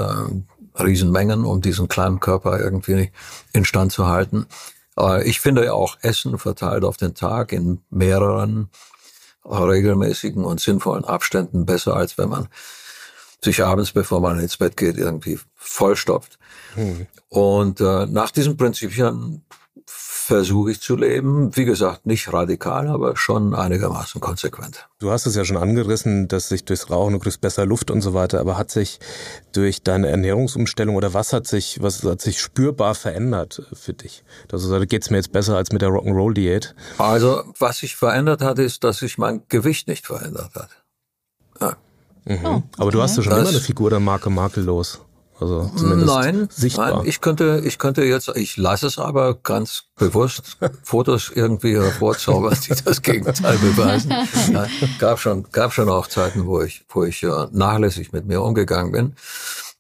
Riesenmengen, 0.79 1.47
um 1.47 1.63
diesen 1.63 1.89
kleinen 1.89 2.21
Körper 2.21 2.61
irgendwie 2.61 3.11
instand 3.55 3.93
zu 3.93 4.09
halten. 4.09 4.45
Äh, 4.99 5.27
ich 5.27 5.41
finde 5.41 5.65
ja 5.65 5.73
auch 5.73 5.97
Essen 6.03 6.39
verteilt 6.39 6.85
auf 6.85 6.99
den 6.99 7.15
Tag 7.15 7.53
in 7.53 7.81
mehreren 7.89 8.69
regelmäßigen 9.47 10.45
und 10.45 10.61
sinnvollen 10.61 11.07
Abständen 11.07 11.65
besser, 11.65 11.97
als 11.97 12.19
wenn 12.19 12.29
man 12.29 12.49
sich 13.43 13.65
abends, 13.65 13.93
bevor 13.93 14.21
man 14.21 14.39
ins 14.39 14.59
Bett 14.59 14.77
geht, 14.77 14.99
irgendwie 14.99 15.41
vollstopft. 15.57 16.39
Hm. 16.75 17.07
Und 17.29 17.81
äh, 17.81 18.07
nach 18.07 18.31
diesen 18.31 18.57
Prinzipien 18.57 19.43
versuche 20.31 20.71
ich 20.71 20.81
zu 20.81 20.95
leben. 20.95 21.57
Wie 21.57 21.65
gesagt, 21.65 22.07
nicht 22.07 22.33
radikal, 22.33 22.87
aber 22.87 23.17
schon 23.17 23.53
einigermaßen 23.53 24.21
konsequent. 24.21 24.89
Du 25.01 25.11
hast 25.11 25.27
es 25.27 25.35
ja 25.35 25.45
schon 25.45 25.57
angerissen, 25.57 26.29
dass 26.29 26.49
sich 26.49 26.65
durchs 26.65 26.89
Rauchen, 26.89 27.15
du 27.15 27.19
kriegst 27.19 27.41
besser 27.41 27.67
Luft 27.67 27.91
und 27.91 28.01
so 28.01 28.15
weiter, 28.15 28.39
aber 28.39 28.57
hat 28.57 28.71
sich 28.71 29.01
durch 29.51 29.83
deine 29.83 30.07
Ernährungsumstellung 30.09 30.95
oder 30.95 31.15
was 31.15 31.33
hat 31.33 31.49
sich, 31.49 31.83
was 31.83 32.05
hat 32.05 32.21
sich 32.21 32.41
spürbar 32.41 32.95
verändert 32.95 33.63
für 33.73 33.93
dich? 33.93 34.23
Also 34.53 34.79
geht 34.87 35.03
es 35.03 35.11
mir 35.11 35.17
jetzt 35.17 35.33
besser 35.33 35.57
als 35.57 35.73
mit 35.73 35.83
der 35.83 35.89
Rock'n'Roll-Diät. 35.89 36.77
Also 36.99 37.43
was 37.59 37.79
sich 37.79 37.97
verändert 37.97 38.41
hat, 38.41 38.61
ist, 38.61 38.85
dass 38.85 38.99
sich 38.99 39.19
mein 39.19 39.43
Gewicht 39.49 39.89
nicht 39.89 40.07
verändert 40.07 40.55
hat. 40.55 40.71
Ja. 41.61 41.77
Mhm. 42.25 42.39
Oh, 42.45 42.49
okay. 42.49 42.63
Aber 42.79 42.91
du 42.93 43.03
hast 43.03 43.17
ja 43.17 43.25
schon 43.25 43.31
das, 43.31 43.41
immer 43.41 43.49
eine 43.49 43.61
Figur 43.61 43.91
der 43.91 43.99
Marke 43.99 44.31
makellos. 44.31 45.01
Also 45.41 45.71
zumindest 45.75 46.07
nein, 46.07 46.49
sichtbar. 46.51 46.97
Nein, 46.97 47.07
ich 47.07 47.21
könnte, 47.21 47.63
ich 47.65 47.79
könnte 47.79 48.05
jetzt, 48.05 48.29
ich 48.37 48.59
lasse 48.59 48.87
es 48.87 48.99
aber 48.99 49.35
ganz 49.35 49.85
bewusst 49.97 50.59
Fotos 50.83 51.33
irgendwie 51.35 51.75
hervorzaubern, 51.77 52.57
die 52.67 52.75
das 52.85 53.01
Gegenteil 53.03 53.57
beweisen. 53.59 54.13
Ja, 54.53 54.67
gab 54.99 55.19
schon, 55.19 55.47
gab 55.53 55.73
schon 55.73 55.89
auch 55.89 56.07
Zeiten, 56.07 56.47
wo 56.47 56.61
ich, 56.61 56.85
wo 56.89 57.05
ich 57.05 57.23
äh, 57.23 57.47
nachlässig 57.53 58.13
mit 58.13 58.27
mir 58.27 58.43
umgegangen 58.43 58.93
bin. 58.93 59.15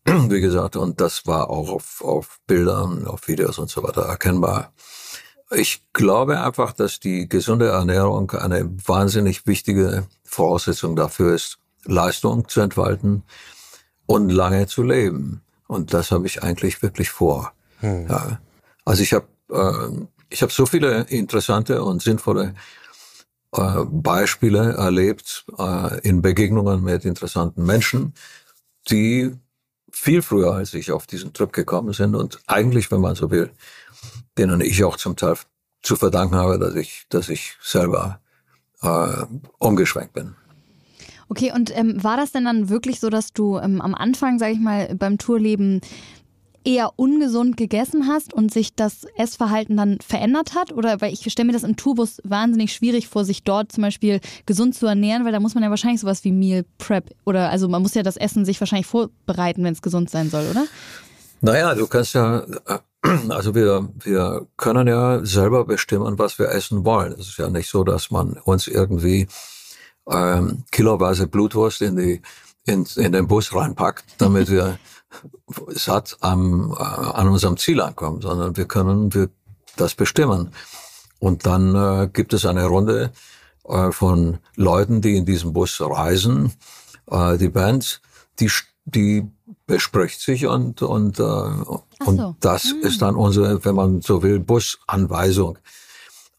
Wie 0.30 0.40
gesagt, 0.40 0.76
und 0.76 1.00
das 1.00 1.26
war 1.26 1.50
auch 1.50 1.68
auf, 1.68 2.02
auf 2.02 2.38
Bildern, 2.46 3.06
auf 3.06 3.28
Videos 3.28 3.58
und 3.58 3.68
so 3.68 3.82
weiter 3.82 4.02
erkennbar. 4.02 4.72
Ich 5.50 5.82
glaube 5.92 6.40
einfach, 6.40 6.72
dass 6.72 7.00
die 7.00 7.28
gesunde 7.28 7.68
Ernährung 7.68 8.30
eine 8.30 8.70
wahnsinnig 8.86 9.46
wichtige 9.46 10.06
Voraussetzung 10.24 10.94
dafür 10.94 11.34
ist, 11.34 11.58
Leistung 11.84 12.48
zu 12.48 12.60
entfalten 12.60 13.24
und 14.06 14.30
lange 14.30 14.66
zu 14.66 14.82
leben. 14.82 15.42
Und 15.70 15.94
das 15.94 16.10
habe 16.10 16.26
ich 16.26 16.42
eigentlich 16.42 16.82
wirklich 16.82 17.10
vor. 17.10 17.52
Hm. 17.78 18.08
Ja. 18.08 18.40
Also 18.84 19.04
ich 19.04 19.12
habe 19.12 19.28
äh, 19.50 20.06
ich 20.28 20.42
habe 20.42 20.52
so 20.52 20.66
viele 20.66 21.02
interessante 21.02 21.84
und 21.84 22.02
sinnvolle 22.02 22.54
äh, 23.52 23.84
Beispiele 23.84 24.72
erlebt 24.72 25.44
äh, 25.58 26.00
in 26.00 26.22
Begegnungen 26.22 26.82
mit 26.82 27.04
interessanten 27.04 27.64
Menschen, 27.64 28.14
die 28.90 29.32
viel 29.92 30.22
früher 30.22 30.54
als 30.54 30.74
ich 30.74 30.90
auf 30.90 31.06
diesen 31.06 31.32
Trip 31.32 31.52
gekommen 31.52 31.92
sind 31.92 32.16
und 32.16 32.40
eigentlich, 32.48 32.90
wenn 32.90 33.00
man 33.00 33.14
so 33.14 33.30
will, 33.30 33.50
denen 34.36 34.60
ich 34.60 34.82
auch 34.82 34.96
zum 34.96 35.14
Teil 35.14 35.36
zu 35.82 35.94
verdanken 35.94 36.34
habe, 36.34 36.58
dass 36.58 36.74
ich, 36.74 37.06
dass 37.10 37.28
ich 37.28 37.56
selber 37.62 38.20
äh, 38.82 39.24
umgeschwenkt 39.58 40.14
bin. 40.14 40.34
Okay, 41.30 41.52
und 41.54 41.74
ähm, 41.78 42.02
war 42.02 42.16
das 42.16 42.32
denn 42.32 42.44
dann 42.44 42.70
wirklich 42.70 42.98
so, 42.98 43.08
dass 43.08 43.32
du 43.32 43.56
ähm, 43.58 43.80
am 43.80 43.94
Anfang, 43.94 44.40
sag 44.40 44.50
ich 44.50 44.58
mal, 44.58 44.92
beim 44.96 45.16
Tourleben 45.16 45.80
eher 46.64 46.90
ungesund 46.96 47.56
gegessen 47.56 48.08
hast 48.08 48.34
und 48.34 48.52
sich 48.52 48.74
das 48.74 49.06
Essverhalten 49.16 49.76
dann 49.76 49.98
verändert 50.04 50.56
hat? 50.56 50.72
Oder 50.72 51.00
weil 51.00 51.12
ich 51.12 51.30
stelle 51.30 51.46
mir 51.46 51.52
das 51.52 51.62
im 51.62 51.76
Tourbus 51.76 52.20
wahnsinnig 52.24 52.72
schwierig 52.72 53.06
vor, 53.06 53.24
sich 53.24 53.44
dort 53.44 53.70
zum 53.70 53.82
Beispiel 53.82 54.18
gesund 54.44 54.74
zu 54.74 54.86
ernähren, 54.86 55.24
weil 55.24 55.30
da 55.30 55.38
muss 55.38 55.54
man 55.54 55.62
ja 55.62 55.70
wahrscheinlich 55.70 56.00
sowas 56.00 56.24
wie 56.24 56.32
Meal 56.32 56.64
Prep 56.78 57.14
oder 57.24 57.48
also 57.48 57.68
man 57.68 57.80
muss 57.80 57.94
ja 57.94 58.02
das 58.02 58.16
Essen 58.16 58.44
sich 58.44 58.60
wahrscheinlich 58.60 58.88
vorbereiten, 58.88 59.62
wenn 59.62 59.72
es 59.72 59.82
gesund 59.82 60.10
sein 60.10 60.30
soll, 60.30 60.48
oder? 60.50 60.66
Naja, 61.42 61.76
du 61.76 61.86
kannst 61.86 62.12
ja, 62.14 62.40
äh, 62.66 62.78
also 63.28 63.54
wir, 63.54 63.88
wir 64.00 64.48
können 64.56 64.88
ja 64.88 65.24
selber 65.24 65.64
bestimmen, 65.64 66.18
was 66.18 66.40
wir 66.40 66.48
essen 66.48 66.84
wollen. 66.84 67.12
Es 67.12 67.28
ist 67.28 67.38
ja 67.38 67.48
nicht 67.48 67.70
so, 67.70 67.84
dass 67.84 68.10
man 68.10 68.32
uns 68.32 68.66
irgendwie 68.66 69.28
ähm, 70.10 70.64
kiloweise 70.70 71.26
Blutwurst 71.26 71.82
in, 71.82 71.96
die, 71.96 72.22
in, 72.66 72.86
in 72.96 73.12
den 73.12 73.26
Bus 73.26 73.54
reinpackt, 73.54 74.04
damit 74.18 74.50
wir 74.50 74.78
satt 75.68 76.16
am, 76.20 76.72
äh, 76.72 76.82
an 76.82 77.28
unserem 77.28 77.56
Ziel 77.56 77.80
ankommen, 77.80 78.20
sondern 78.20 78.56
wir 78.56 78.66
können 78.66 79.12
wir 79.14 79.28
das 79.76 79.94
bestimmen. 79.94 80.52
Und 81.18 81.46
dann 81.46 81.74
äh, 81.74 82.08
gibt 82.12 82.32
es 82.32 82.46
eine 82.46 82.66
Runde 82.66 83.12
äh, 83.68 83.92
von 83.92 84.38
Leuten, 84.56 85.00
die 85.00 85.16
in 85.16 85.26
diesem 85.26 85.52
Bus 85.52 85.80
reisen, 85.80 86.52
äh, 87.10 87.36
die 87.36 87.48
Band, 87.48 88.00
die, 88.38 88.50
die 88.84 89.30
bespricht 89.66 90.20
sich 90.20 90.46
und, 90.46 90.82
und, 90.82 91.18
äh, 91.18 91.22
so. 91.22 91.84
und 92.04 92.36
das 92.40 92.64
hm. 92.64 92.80
ist 92.82 93.02
dann 93.02 93.14
unsere, 93.14 93.64
wenn 93.64 93.74
man 93.74 94.00
so 94.00 94.22
will, 94.22 94.40
Busanweisung. 94.40 95.58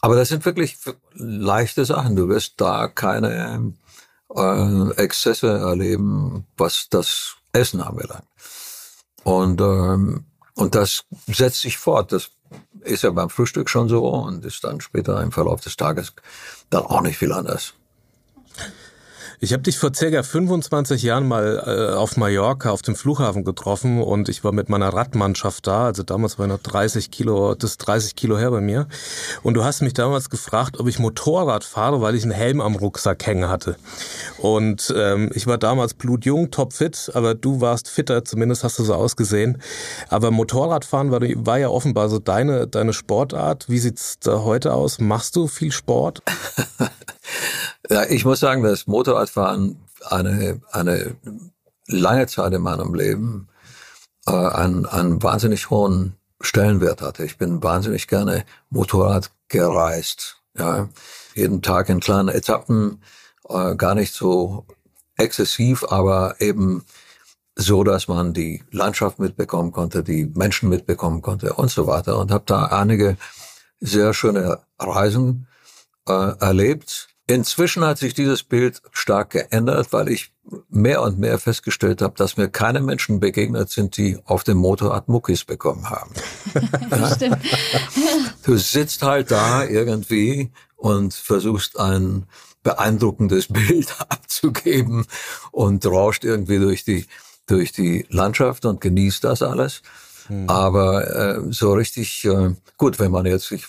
Aber 0.01 0.15
das 0.15 0.29
sind 0.29 0.45
wirklich 0.45 0.77
leichte 1.13 1.85
Sachen. 1.85 2.15
Du 2.15 2.27
wirst 2.27 2.55
da 2.57 2.87
keine 2.87 3.73
äh, 4.35 4.91
Exzesse 4.97 5.47
erleben, 5.59 6.47
was 6.57 6.87
das 6.89 7.35
Essen 7.53 7.81
anbelangt. 7.81 8.25
Und, 9.23 9.61
ähm, 9.61 10.25
und 10.55 10.75
das 10.75 11.03
setzt 11.27 11.61
sich 11.61 11.77
fort. 11.77 12.11
Das 12.11 12.31
ist 12.81 13.03
ja 13.03 13.11
beim 13.11 13.29
Frühstück 13.29 13.69
schon 13.69 13.89
so 13.89 14.07
und 14.07 14.43
ist 14.43 14.63
dann 14.63 14.81
später 14.81 15.21
im 15.21 15.31
Verlauf 15.31 15.61
des 15.61 15.77
Tages 15.77 16.13
dann 16.71 16.83
auch 16.83 17.01
nicht 17.01 17.17
viel 17.17 17.31
anders. 17.31 17.75
Ich 19.43 19.53
habe 19.53 19.63
dich 19.63 19.79
vor 19.79 19.91
circa 19.91 20.21
25 20.21 21.01
Jahren 21.01 21.27
mal 21.27 21.63
äh, 21.65 21.95
auf 21.95 22.15
Mallorca 22.15 22.69
auf 22.69 22.83
dem 22.83 22.95
Flughafen 22.95 23.43
getroffen 23.43 23.99
und 23.99 24.29
ich 24.29 24.43
war 24.43 24.51
mit 24.51 24.69
meiner 24.69 24.89
Radmannschaft 24.89 25.65
da. 25.65 25.85
Also 25.85 26.03
damals 26.03 26.37
war 26.37 26.45
ich 26.45 26.51
noch 26.51 26.59
30 26.59 27.09
Kilo, 27.09 27.55
das 27.55 27.71
ist 27.71 27.77
30 27.79 28.15
Kilo 28.15 28.37
her 28.37 28.51
bei 28.51 28.61
mir. 28.61 28.87
Und 29.41 29.55
du 29.55 29.63
hast 29.63 29.81
mich 29.81 29.95
damals 29.95 30.29
gefragt, 30.29 30.79
ob 30.79 30.87
ich 30.87 30.99
Motorrad 30.99 31.63
fahre, 31.63 32.01
weil 32.01 32.13
ich 32.13 32.21
einen 32.21 32.33
Helm 32.33 32.61
am 32.61 32.75
Rucksack 32.75 33.25
hängen 33.25 33.49
hatte. 33.49 33.77
Und 34.37 34.93
ähm, 34.95 35.31
ich 35.33 35.47
war 35.47 35.57
damals 35.57 35.95
blutjung, 35.95 36.51
topfit, 36.51 37.09
aber 37.15 37.33
du 37.33 37.61
warst 37.61 37.89
fitter, 37.89 38.23
zumindest 38.23 38.63
hast 38.63 38.77
du 38.77 38.83
so 38.83 38.93
ausgesehen. 38.93 39.59
Aber 40.09 40.29
Motorradfahren 40.29 41.09
war, 41.09 41.19
war 41.19 41.57
ja 41.57 41.69
offenbar 41.69 42.09
so 42.09 42.19
deine, 42.19 42.67
deine 42.67 42.93
Sportart. 42.93 43.67
Wie 43.69 43.79
sieht's 43.79 44.19
da 44.19 44.43
heute 44.43 44.71
aus? 44.75 44.99
Machst 44.99 45.35
du 45.35 45.47
viel 45.47 45.71
Sport? 45.71 46.21
Ja, 47.91 48.05
ich 48.09 48.23
muss 48.23 48.39
sagen, 48.39 48.63
dass 48.63 48.87
Motorradfahren 48.87 49.77
eine, 50.09 50.61
eine 50.71 51.17
lange 51.87 52.25
Zeit 52.27 52.53
in 52.53 52.61
meinem 52.61 52.93
Leben 52.93 53.49
äh, 54.27 54.31
einen, 54.31 54.85
einen 54.85 55.21
wahnsinnig 55.21 55.69
hohen 55.69 56.15
Stellenwert 56.39 57.01
hatte. 57.01 57.25
Ich 57.25 57.37
bin 57.37 57.61
wahnsinnig 57.61 58.07
gerne 58.07 58.45
Motorrad 58.69 59.31
gereist. 59.49 60.37
Ja, 60.57 60.87
jeden 61.35 61.61
Tag 61.61 61.89
in 61.89 61.99
kleinen 61.99 62.29
Etappen, 62.29 63.03
äh, 63.49 63.75
gar 63.75 63.93
nicht 63.93 64.13
so 64.13 64.65
exzessiv, 65.17 65.83
aber 65.83 66.39
eben 66.39 66.85
so, 67.57 67.83
dass 67.83 68.07
man 68.07 68.33
die 68.33 68.63
Landschaft 68.71 69.19
mitbekommen 69.19 69.73
konnte, 69.73 70.01
die 70.01 70.31
Menschen 70.33 70.69
mitbekommen 70.69 71.21
konnte 71.21 71.55
und 71.55 71.69
so 71.69 71.87
weiter. 71.87 72.17
Und 72.17 72.31
habe 72.31 72.45
da 72.47 72.67
einige 72.67 73.17
sehr 73.81 74.13
schöne 74.13 74.61
Reisen 74.79 75.47
äh, 76.07 76.37
erlebt. 76.39 77.10
Inzwischen 77.33 77.85
hat 77.85 77.97
sich 77.97 78.13
dieses 78.13 78.43
Bild 78.43 78.81
stark 78.91 79.29
geändert, 79.29 79.93
weil 79.93 80.09
ich 80.09 80.33
mehr 80.69 81.01
und 81.01 81.17
mehr 81.17 81.39
festgestellt 81.39 82.01
habe, 82.01 82.15
dass 82.17 82.35
mir 82.35 82.49
keine 82.49 82.81
Menschen 82.81 83.21
begegnet 83.21 83.69
sind, 83.69 83.95
die 83.95 84.19
auf 84.25 84.43
dem 84.43 84.57
Motorrad 84.57 85.07
Muckis 85.07 85.45
bekommen 85.45 85.89
haben. 85.89 86.13
Du 88.43 88.57
sitzt 88.57 89.03
halt 89.03 89.29
da 89.31 89.63
irgendwie 89.63 90.51
und 90.75 91.13
versuchst 91.13 91.79
ein 91.79 92.25
beeindruckendes 92.63 93.47
Bild 93.49 93.95
abzugeben 94.09 95.05
und 95.51 95.85
rauscht 95.85 96.25
irgendwie 96.25 96.59
durch 96.59 96.83
die, 96.83 97.05
durch 97.47 97.71
die 97.71 98.05
Landschaft 98.09 98.65
und 98.65 98.81
genießt 98.81 99.23
das 99.23 99.41
alles. 99.41 99.83
Hm. 100.27 100.49
Aber 100.49 101.07
äh, 101.15 101.41
so 101.49 101.73
richtig 101.73 102.25
äh, 102.25 102.55
gut, 102.77 102.99
wenn 102.99 103.11
man 103.11 103.25
jetzt 103.25 103.47
sich 103.47 103.65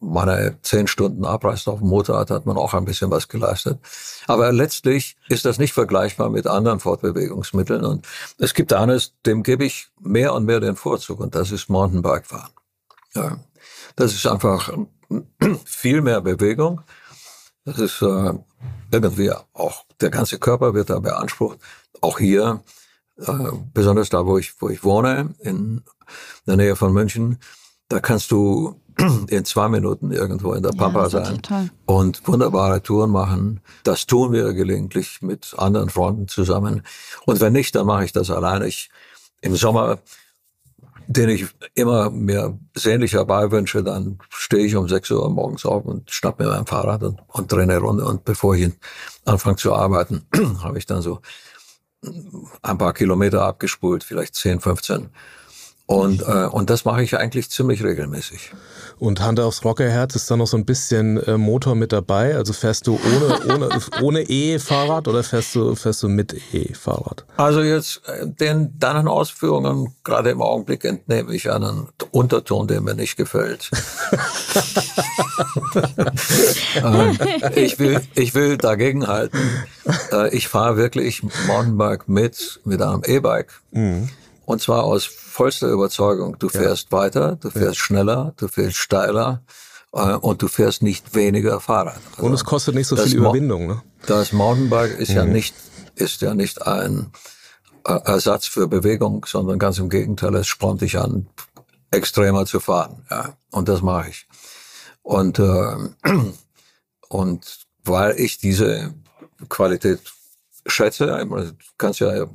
meine 0.00 0.56
zehn 0.62 0.86
Stunden 0.86 1.24
abreißt 1.24 1.68
auf 1.68 1.80
dem 1.80 1.88
Motorrad, 1.88 2.30
hat 2.30 2.46
man 2.46 2.56
auch 2.56 2.74
ein 2.74 2.84
bisschen 2.84 3.10
was 3.10 3.28
geleistet. 3.28 3.78
Aber 4.26 4.52
letztlich 4.52 5.16
ist 5.28 5.44
das 5.44 5.58
nicht 5.58 5.72
vergleichbar 5.72 6.30
mit 6.30 6.46
anderen 6.46 6.80
Fortbewegungsmitteln. 6.80 7.84
Und 7.84 8.06
es 8.38 8.54
gibt 8.54 8.72
eines, 8.72 9.14
dem 9.26 9.42
gebe 9.42 9.64
ich 9.64 9.88
mehr 10.00 10.34
und 10.34 10.44
mehr 10.44 10.60
den 10.60 10.76
Vorzug, 10.76 11.20
und 11.20 11.34
das 11.34 11.50
ist 11.50 11.68
Mountainbike-Fahren. 11.68 12.50
Ja, 13.14 13.38
das 13.96 14.14
ist 14.14 14.26
einfach 14.26 14.72
viel 15.64 16.00
mehr 16.00 16.20
Bewegung. 16.20 16.80
Das 17.64 17.78
ist 17.78 18.02
äh, 18.02 18.32
irgendwie 18.90 19.30
auch, 19.52 19.84
der 20.00 20.10
ganze 20.10 20.38
Körper 20.38 20.74
wird 20.74 20.90
da 20.90 20.98
beansprucht. 20.98 21.58
Auch 22.00 22.18
hier, 22.18 22.62
äh, 22.64 22.81
besonders 23.74 24.08
da, 24.08 24.26
wo 24.26 24.38
ich, 24.38 24.54
wo 24.60 24.68
ich 24.68 24.84
wohne, 24.84 25.34
in 25.40 25.82
der 26.46 26.56
Nähe 26.56 26.76
von 26.76 26.92
München, 26.92 27.38
da 27.88 28.00
kannst 28.00 28.30
du 28.30 28.80
in 29.28 29.44
zwei 29.44 29.68
Minuten 29.68 30.12
irgendwo 30.12 30.52
in 30.54 30.62
der 30.62 30.70
Pampa 30.70 31.04
ja, 31.04 31.10
sein 31.10 31.40
und 31.86 32.26
wunderbare 32.26 32.82
Touren 32.82 33.10
machen. 33.10 33.60
Das 33.84 34.06
tun 34.06 34.32
wir 34.32 34.52
gelegentlich 34.52 35.22
mit 35.22 35.54
anderen 35.56 35.90
Freunden 35.90 36.28
zusammen. 36.28 36.82
Und 37.26 37.40
wenn 37.40 37.52
nicht, 37.52 37.74
dann 37.74 37.86
mache 37.86 38.04
ich 38.04 38.12
das 38.12 38.30
alleine. 38.30 38.66
Ich, 38.66 38.90
Im 39.40 39.56
Sommer, 39.56 39.98
den 41.06 41.28
ich 41.30 41.46
immer 41.74 42.10
mehr 42.10 42.58
sehnlich 42.74 43.14
herbeiwünsche, 43.14 43.82
dann 43.82 44.18
stehe 44.30 44.66
ich 44.66 44.76
um 44.76 44.88
6 44.88 45.10
Uhr 45.10 45.30
morgens 45.30 45.64
auf 45.64 45.84
und 45.84 46.10
schnapp 46.10 46.38
mir 46.38 46.48
mein 46.48 46.66
Fahrrad 46.66 47.02
und, 47.02 47.20
und 47.28 47.50
drehe 47.50 47.62
eine 47.62 47.78
Runde. 47.78 48.04
Und 48.04 48.24
bevor 48.24 48.54
ich 48.54 48.70
anfange 49.24 49.56
zu 49.56 49.74
arbeiten, 49.74 50.26
habe 50.62 50.78
ich 50.78 50.86
dann 50.86 51.02
so 51.02 51.20
ein 52.62 52.78
paar 52.78 52.92
Kilometer 52.92 53.42
abgespult, 53.42 54.04
vielleicht 54.04 54.34
10, 54.34 54.60
15 54.60 55.10
und, 55.92 56.22
äh, 56.22 56.46
und 56.46 56.70
das 56.70 56.86
mache 56.86 57.02
ich 57.02 57.18
eigentlich 57.18 57.50
ziemlich 57.50 57.84
regelmäßig. 57.84 58.52
Und 58.98 59.20
Hand 59.20 59.38
aufs 59.40 59.62
Rockerherz 59.62 60.14
ist 60.14 60.30
da 60.30 60.38
noch 60.38 60.46
so 60.46 60.56
ein 60.56 60.64
bisschen 60.64 61.18
äh, 61.18 61.36
Motor 61.36 61.74
mit 61.74 61.92
dabei? 61.92 62.34
Also 62.34 62.54
fährst 62.54 62.86
du 62.86 62.98
ohne, 62.98 63.54
ohne, 63.54 63.68
ohne 64.00 64.22
E-Fahrrad 64.22 65.06
oder 65.06 65.22
fährst 65.22 65.54
du, 65.54 65.74
fährst 65.74 66.02
du 66.02 66.08
mit 66.08 66.34
E-Fahrrad? 66.54 67.26
Also 67.36 67.60
jetzt 67.60 68.00
äh, 68.06 68.26
den 68.26 68.78
deinen 68.78 69.06
Ausführungen 69.06 69.94
gerade 70.02 70.30
im 70.30 70.40
Augenblick 70.40 70.82
entnehme 70.86 71.34
ich 71.34 71.50
einen 71.50 71.88
Unterton, 72.10 72.68
der 72.68 72.80
mir 72.80 72.94
nicht 72.94 73.18
gefällt. 73.18 73.70
ähm, 76.76 77.18
ich, 77.54 77.78
will, 77.78 78.00
ich 78.14 78.34
will 78.34 78.56
dagegenhalten. 78.56 79.40
Äh, 80.10 80.34
ich 80.34 80.48
fahre 80.48 80.78
wirklich 80.78 81.22
Mountainbike 81.46 82.08
mit, 82.08 82.60
mit 82.64 82.80
einem 82.80 83.02
E-Bike. 83.04 83.52
Mhm. 83.72 84.08
Und 84.46 84.60
zwar 84.62 84.84
aus 84.84 85.10
vollster 85.32 85.68
Überzeugung. 85.68 86.38
Du 86.38 86.48
fährst 86.48 86.88
ja. 86.92 86.98
weiter, 86.98 87.36
du 87.36 87.50
fährst 87.50 87.78
ja. 87.78 87.84
schneller, 87.84 88.34
du 88.36 88.48
fährst 88.48 88.76
steiler 88.76 89.42
äh, 89.92 90.14
und 90.14 90.42
du 90.42 90.48
fährst 90.48 90.82
nicht 90.82 91.14
weniger 91.14 91.60
Fahrrad. 91.60 92.00
Also 92.12 92.26
und 92.26 92.34
es 92.34 92.44
kostet 92.44 92.74
nicht 92.74 92.86
so 92.86 92.96
viel 92.96 93.16
Überwindung. 93.16 93.66
Ne? 93.66 93.82
Das 94.06 94.32
Mountainbike 94.32 94.98
ist 94.98 95.10
mhm. 95.10 95.16
ja 95.16 95.24
nicht 95.24 95.54
ist 95.94 96.22
ja 96.22 96.34
nicht 96.34 96.66
ein 96.66 97.12
äh, 97.86 97.98
Ersatz 98.04 98.46
für 98.46 98.68
Bewegung, 98.68 99.26
sondern 99.26 99.58
ganz 99.58 99.78
im 99.78 99.88
Gegenteil, 99.88 100.34
es 100.36 100.46
spornt 100.46 100.80
dich 100.80 100.98
an, 100.98 101.28
extremer 101.90 102.46
zu 102.46 102.60
fahren. 102.60 103.04
Ja, 103.10 103.36
und 103.50 103.68
das 103.68 103.82
mache 103.82 104.10
ich. 104.10 104.26
Und 105.02 105.38
äh, 105.38 105.76
und 107.08 107.66
weil 107.84 108.18
ich 108.18 108.38
diese 108.38 108.94
Qualität 109.48 110.00
schätze, 110.66 111.06
du 111.06 111.52
kannst 111.76 112.00
ja 112.00 112.26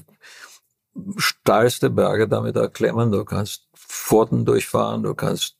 steilste 1.17 1.89
Berge 1.89 2.27
damit 2.27 2.55
erklimmen, 2.55 3.11
du 3.11 3.23
kannst 3.25 3.67
Pforten 3.73 4.45
durchfahren, 4.45 5.03
du 5.03 5.13
kannst 5.15 5.55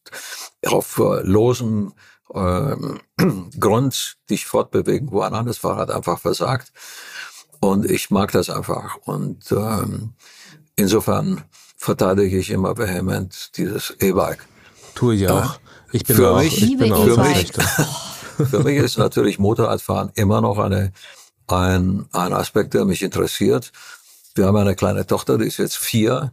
auf 0.65 0.99
äh, 0.99 1.21
losem 1.21 1.93
äh, 2.33 2.75
Grund 3.59 4.17
dich 4.29 4.45
fortbewegen, 4.45 5.11
wo 5.11 5.21
ein 5.21 5.33
anderes 5.33 5.57
Fahrrad 5.57 5.91
einfach 5.91 6.19
versagt. 6.19 6.71
Und 7.59 7.89
ich 7.89 8.11
mag 8.11 8.31
das 8.31 8.49
einfach. 8.49 8.97
Und 9.05 9.51
ähm, 9.51 10.13
insofern 10.75 11.43
verteidige 11.77 12.37
ich 12.37 12.49
immer 12.49 12.77
vehement 12.77 13.57
dieses 13.57 13.91
E-Bike. 13.99 14.45
Tue 14.95 15.15
ich 15.15 15.29
auch. 15.29 15.59
Ich 15.91 16.03
bin 16.03 16.15
für 16.15 16.31
auch, 16.31 16.39
mich, 16.39 16.61
ich 16.61 16.77
bin 16.77 16.91
auch 16.91 17.05
für, 17.05 17.17
mich, 17.17 17.51
für 18.49 18.59
mich 18.59 18.77
ist 18.77 18.97
natürlich 18.97 19.39
Motorradfahren 19.39 20.11
immer 20.15 20.41
noch 20.41 20.57
eine, 20.57 20.91
ein, 21.47 22.07
ein 22.11 22.33
Aspekt, 22.33 22.73
der 22.73 22.85
mich 22.85 23.01
interessiert. 23.01 23.71
Wir 24.37 24.45
haben 24.45 24.57
eine 24.57 24.75
kleine 24.75 25.05
Tochter, 25.05 25.37
die 25.37 25.45
ist 25.45 25.57
jetzt 25.57 25.77
vier. 25.77 26.31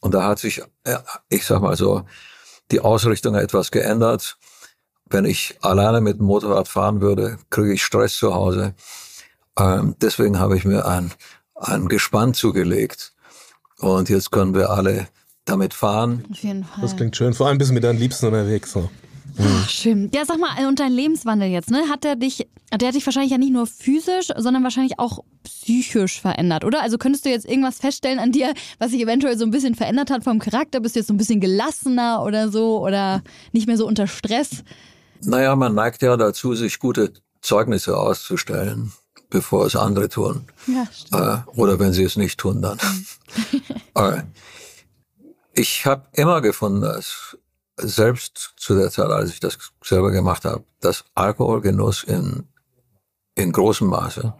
Und 0.00 0.14
da 0.14 0.24
hat 0.24 0.38
sich, 0.38 0.62
ich 1.28 1.46
sag 1.46 1.62
mal 1.62 1.76
so, 1.76 2.04
die 2.70 2.80
Ausrichtung 2.80 3.34
etwas 3.34 3.70
geändert. 3.70 4.38
Wenn 5.08 5.24
ich 5.24 5.56
alleine 5.62 6.00
mit 6.00 6.18
dem 6.18 6.26
Motorrad 6.26 6.68
fahren 6.68 7.00
würde, 7.00 7.38
kriege 7.50 7.72
ich 7.72 7.84
Stress 7.84 8.16
zu 8.16 8.34
Hause. 8.34 8.74
Ähm, 9.58 9.94
deswegen 10.00 10.38
habe 10.38 10.56
ich 10.56 10.64
mir 10.64 10.86
ein, 10.86 11.12
ein 11.54 11.88
Gespann 11.88 12.34
zugelegt. 12.34 13.14
Und 13.78 14.08
jetzt 14.08 14.30
können 14.32 14.54
wir 14.54 14.70
alle 14.70 15.08
damit 15.44 15.74
fahren. 15.74 16.24
Auf 16.30 16.38
jeden 16.38 16.64
Fall. 16.64 16.82
Das 16.82 16.96
klingt 16.96 17.16
schön. 17.16 17.34
Vor 17.34 17.46
allem 17.46 17.58
bist 17.58 17.70
du 17.70 17.74
mit 17.74 17.84
deinen 17.84 17.98
Liebsten 17.98 18.26
unterwegs. 18.26 18.72
So. 18.72 18.90
Ach, 19.38 19.68
schön. 19.68 20.10
Ja, 20.14 20.24
sag 20.24 20.38
mal, 20.38 20.66
und 20.66 20.80
dein 20.80 20.92
Lebenswandel 20.92 21.48
jetzt, 21.48 21.70
ne? 21.70 21.88
Hat 21.90 22.04
der 22.04 22.16
dich, 22.16 22.48
der 22.72 22.88
hat 22.88 22.94
dich 22.94 23.06
wahrscheinlich 23.06 23.32
ja 23.32 23.38
nicht 23.38 23.52
nur 23.52 23.66
physisch, 23.66 24.28
sondern 24.36 24.62
wahrscheinlich 24.62 24.98
auch 24.98 25.20
psychisch 25.44 26.20
verändert, 26.20 26.64
oder? 26.64 26.82
Also 26.82 26.98
könntest 26.98 27.24
du 27.24 27.30
jetzt 27.30 27.46
irgendwas 27.46 27.78
feststellen 27.78 28.18
an 28.18 28.32
dir, 28.32 28.54
was 28.78 28.90
sich 28.90 29.00
eventuell 29.00 29.36
so 29.36 29.44
ein 29.44 29.50
bisschen 29.50 29.74
verändert 29.74 30.10
hat 30.10 30.24
vom 30.24 30.38
Charakter? 30.38 30.80
Bist 30.80 30.96
du 30.96 31.00
jetzt 31.00 31.08
so 31.08 31.14
ein 31.14 31.18
bisschen 31.18 31.40
gelassener 31.40 32.22
oder 32.22 32.50
so 32.50 32.80
oder 32.80 33.22
nicht 33.52 33.66
mehr 33.66 33.76
so 33.76 33.86
unter 33.86 34.06
Stress? 34.06 34.64
Naja, 35.22 35.54
man 35.56 35.74
neigt 35.74 36.02
ja 36.02 36.16
dazu, 36.16 36.54
sich 36.54 36.78
gute 36.78 37.12
Zeugnisse 37.40 37.96
auszustellen, 37.96 38.92
bevor 39.30 39.66
es 39.66 39.76
andere 39.76 40.08
tun. 40.08 40.46
Ja, 40.66 40.86
stimmt. 40.92 41.22
Äh, 41.22 41.60
oder 41.60 41.78
wenn 41.78 41.92
sie 41.92 42.04
es 42.04 42.16
nicht 42.16 42.38
tun, 42.38 42.62
dann. 42.62 42.78
äh, 43.94 44.22
ich 45.52 45.86
habe 45.86 46.04
immer 46.12 46.40
gefunden, 46.40 46.82
dass 46.82 47.36
selbst 47.76 48.54
zu 48.56 48.74
der 48.74 48.90
Zeit, 48.90 49.10
als 49.10 49.30
ich 49.30 49.40
das 49.40 49.58
selber 49.82 50.10
gemacht 50.10 50.44
habe, 50.44 50.64
dass 50.80 51.04
Alkoholgenuss 51.14 52.04
in, 52.04 52.48
in 53.34 53.52
großem 53.52 53.86
Maße 53.86 54.34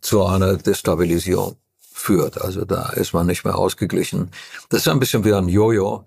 zu 0.00 0.24
einer 0.24 0.56
Destabilisierung 0.56 1.56
führt. 1.80 2.40
Also 2.40 2.64
da 2.64 2.90
ist 2.90 3.12
man 3.12 3.26
nicht 3.26 3.44
mehr 3.44 3.56
ausgeglichen. 3.56 4.30
Das 4.68 4.82
ist 4.82 4.88
ein 4.88 5.00
bisschen 5.00 5.24
wie 5.24 5.34
ein 5.34 5.48
Jojo, 5.48 6.04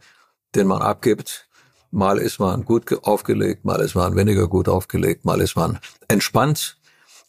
den 0.55 0.67
man 0.67 0.81
abgibt. 0.81 1.47
Mal 1.91 2.19
ist 2.19 2.39
man 2.39 2.63
gut 2.63 3.03
aufgelegt, 3.03 3.65
mal 3.65 3.81
ist 3.81 3.95
man 3.95 4.15
weniger 4.15 4.47
gut 4.47 4.69
aufgelegt, 4.69 5.25
mal 5.25 5.41
ist 5.41 5.55
man 5.55 5.79
entspannt 6.07 6.77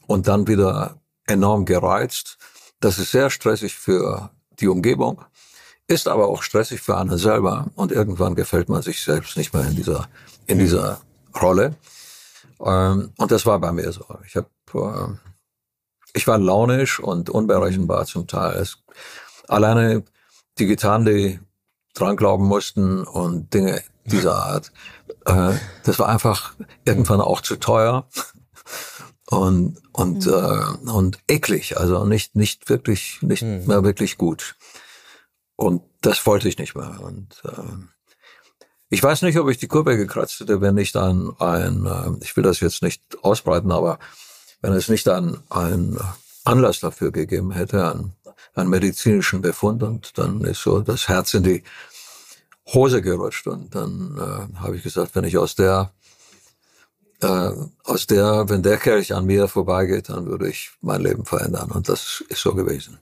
und 0.07 0.29
dann 0.29 0.46
wieder 0.46 1.01
enorm 1.27 1.64
gereizt. 1.64 2.37
Das 2.79 2.99
ist 2.99 3.11
sehr 3.11 3.31
stressig 3.31 3.75
für 3.75 4.31
die 4.61 4.68
Umgebung 4.68 5.25
ist 5.90 6.07
aber 6.07 6.29
auch 6.29 6.42
stressig 6.42 6.81
für 6.81 6.96
einen 6.96 7.18
selber 7.18 7.66
und 7.74 7.90
irgendwann 7.90 8.37
gefällt 8.37 8.68
man 8.68 8.81
sich 8.81 9.03
selbst 9.03 9.37
nicht 9.37 9.53
mehr 9.53 9.66
in 9.66 9.74
dieser, 9.74 10.09
in 10.46 10.61
dieser 10.61 11.00
Rolle. 11.40 11.74
Ähm, 12.64 13.12
und 13.16 13.33
das 13.33 13.44
war 13.44 13.59
bei 13.59 13.72
mir 13.72 13.90
so. 13.90 14.05
Ich 14.24 14.37
habe, 14.37 14.48
äh, 14.74 15.29
ich 16.12 16.29
war 16.29 16.38
launisch 16.38 17.00
und 17.00 17.29
unberechenbar 17.29 18.07
zum 18.07 18.29
Teil. 18.29 18.57
Es, 18.57 18.79
alleine 19.48 20.05
die 20.59 20.66
Gitarren, 20.66 21.05
die 21.05 21.40
dran 21.94 22.16
glauben 22.16 22.46
mussten 22.46 23.03
und 23.03 23.53
Dinge 23.53 23.83
dieser 24.05 24.37
Art, 24.44 24.70
äh, 25.26 25.55
das 25.83 25.98
war 25.98 26.09
einfach 26.09 26.55
irgendwann 26.85 27.20
auch 27.20 27.40
zu 27.40 27.57
teuer 27.57 28.07
und 29.26 29.76
und 29.92 30.26
mhm. 30.26 30.33
äh, 30.87 30.90
und 30.90 31.18
eklig, 31.29 31.79
also 31.79 32.05
nicht 32.05 32.37
nicht 32.37 32.68
wirklich 32.68 33.18
nicht 33.22 33.42
mhm. 33.42 33.66
mehr 33.66 33.83
wirklich 33.83 34.18
gut. 34.18 34.55
Und 35.61 35.83
das 36.01 36.25
wollte 36.25 36.49
ich 36.49 36.57
nicht 36.57 36.75
mehr. 36.75 37.01
Und 37.03 37.42
äh, 37.44 37.85
ich 38.88 39.03
weiß 39.03 39.20
nicht, 39.20 39.38
ob 39.38 39.51
ich 39.51 39.59
die 39.59 39.68
Kurve 39.68 39.99
gekratzt 39.99 40.40
hätte, 40.40 40.62
wenn 40.62 40.75
nicht 40.75 40.96
ein, 40.96 41.33
ein 41.38 41.85
äh, 41.85 42.25
ich 42.25 42.35
will 42.35 42.42
das 42.42 42.61
jetzt 42.61 42.83
nicht 42.83 43.03
ausbreiten, 43.23 43.70
aber 43.70 43.99
wenn 44.62 44.73
es 44.73 44.88
nicht 44.88 45.07
ein, 45.07 45.37
ein 45.51 45.99
Anlass 46.44 46.81
dafür 46.81 47.12
gegeben 47.12 47.51
hätte, 47.51 47.90
einen, 47.90 48.14
einen 48.55 48.70
medizinischen 48.70 49.42
Befund, 49.42 49.83
und 49.83 50.16
dann 50.16 50.40
ist 50.46 50.62
so 50.62 50.81
das 50.81 51.09
Herz 51.09 51.35
in 51.35 51.42
die 51.42 51.62
Hose 52.73 53.03
gerutscht. 53.03 53.46
Und 53.46 53.75
dann 53.75 54.16
äh, 54.16 54.59
habe 54.61 54.77
ich 54.77 54.83
gesagt, 54.83 55.14
wenn 55.14 55.25
ich 55.25 55.37
aus 55.37 55.57
der, 55.57 55.92
äh, 57.20 57.53
aus 57.85 58.07
der, 58.07 58.49
wenn 58.49 58.62
der 58.62 58.79
Kelch 58.79 59.12
an 59.12 59.27
mir 59.27 59.46
vorbeigeht, 59.46 60.09
dann 60.09 60.25
würde 60.25 60.49
ich 60.49 60.70
mein 60.81 61.03
Leben 61.03 61.27
verändern. 61.27 61.70
Und 61.70 61.90
das 61.90 62.25
ist 62.31 62.40
so 62.40 62.55
gewesen. 62.55 62.99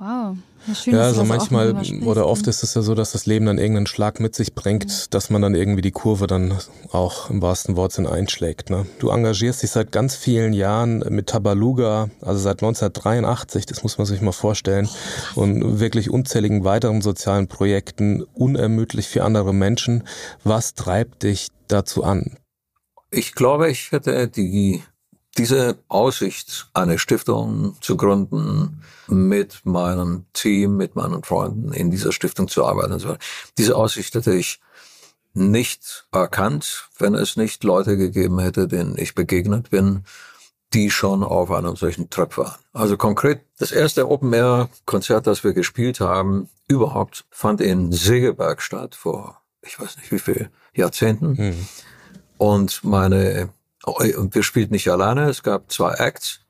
Wow. 0.00 0.34
Ja, 0.66 0.74
schön, 0.74 0.94
Ja, 0.94 1.02
also 1.02 1.24
manchmal 1.24 1.74
oder 2.04 2.26
oft 2.26 2.46
ist 2.46 2.62
es 2.62 2.72
ja 2.72 2.80
so, 2.80 2.94
dass 2.94 3.12
das 3.12 3.26
Leben 3.26 3.44
dann 3.44 3.58
irgendeinen 3.58 3.86
Schlag 3.86 4.18
mit 4.18 4.34
sich 4.34 4.54
bringt, 4.54 5.12
dass 5.12 5.28
man 5.28 5.42
dann 5.42 5.54
irgendwie 5.54 5.82
die 5.82 5.90
Kurve 5.90 6.26
dann 6.26 6.56
auch 6.90 7.28
im 7.28 7.42
wahrsten 7.42 7.76
Wortsinn 7.76 8.06
einschlägt. 8.06 8.70
Ne? 8.70 8.86
Du 8.98 9.10
engagierst 9.10 9.62
dich 9.62 9.70
seit 9.70 9.92
ganz 9.92 10.16
vielen 10.16 10.54
Jahren 10.54 11.00
mit 11.10 11.28
Tabaluga, 11.28 12.08
also 12.22 12.40
seit 12.40 12.62
1983, 12.62 13.66
das 13.66 13.82
muss 13.82 13.98
man 13.98 14.06
sich 14.06 14.22
mal 14.22 14.32
vorstellen, 14.32 14.88
und 15.34 15.80
wirklich 15.80 16.08
unzähligen 16.08 16.64
weiteren 16.64 17.02
sozialen 17.02 17.46
Projekten, 17.46 18.22
unermüdlich 18.32 19.06
für 19.06 19.22
andere 19.22 19.52
Menschen. 19.52 20.04
Was 20.44 20.74
treibt 20.74 21.24
dich 21.24 21.48
dazu 21.68 22.04
an? 22.04 22.38
Ich 23.10 23.34
glaube, 23.34 23.70
ich 23.70 23.92
hätte 23.92 24.28
die, 24.28 24.82
diese 25.38 25.78
Aussicht, 25.88 26.68
eine 26.74 26.98
Stiftung 26.98 27.76
zu 27.80 27.96
gründen, 27.96 28.82
mit 29.06 29.64
meinem 29.64 30.26
Team, 30.32 30.76
mit 30.76 30.96
meinen 30.96 31.22
Freunden 31.22 31.72
in 31.72 31.90
dieser 31.90 32.12
Stiftung 32.12 32.48
zu 32.48 32.64
arbeiten. 32.64 32.92
und 32.92 33.00
so. 33.00 33.16
Diese 33.58 33.76
Aussicht 33.76 34.14
hätte 34.14 34.34
ich 34.34 34.60
nicht 35.32 36.06
erkannt, 36.12 36.88
wenn 36.98 37.14
es 37.14 37.36
nicht 37.36 37.62
Leute 37.64 37.96
gegeben 37.96 38.38
hätte, 38.40 38.66
denen 38.66 38.98
ich 38.98 39.14
begegnet 39.14 39.70
bin, 39.70 40.04
die 40.72 40.90
schon 40.90 41.22
auf 41.22 41.50
einem 41.50 41.76
solchen 41.76 42.10
Trip 42.10 42.36
waren. 42.36 42.58
Also 42.72 42.96
konkret, 42.96 43.40
das 43.58 43.72
erste 43.72 44.08
Open-Air-Konzert, 44.08 45.26
das 45.26 45.42
wir 45.42 45.52
gespielt 45.52 46.00
haben, 46.00 46.48
überhaupt 46.68 47.24
fand 47.30 47.60
in 47.60 47.92
Segeberg 47.92 48.62
statt, 48.62 48.94
vor 48.94 49.40
ich 49.62 49.78
weiß 49.78 49.96
nicht 49.98 50.10
wie 50.10 50.18
viel 50.18 50.50
Jahrzehnten. 50.74 51.36
Hm. 51.36 51.68
Und 52.38 52.82
meine, 52.84 53.50
und 53.84 54.34
wir 54.34 54.42
spielten 54.42 54.74
nicht 54.74 54.88
alleine, 54.90 55.28
es 55.28 55.42
gab 55.42 55.70
zwei 55.70 55.94
Acts. 55.94 56.40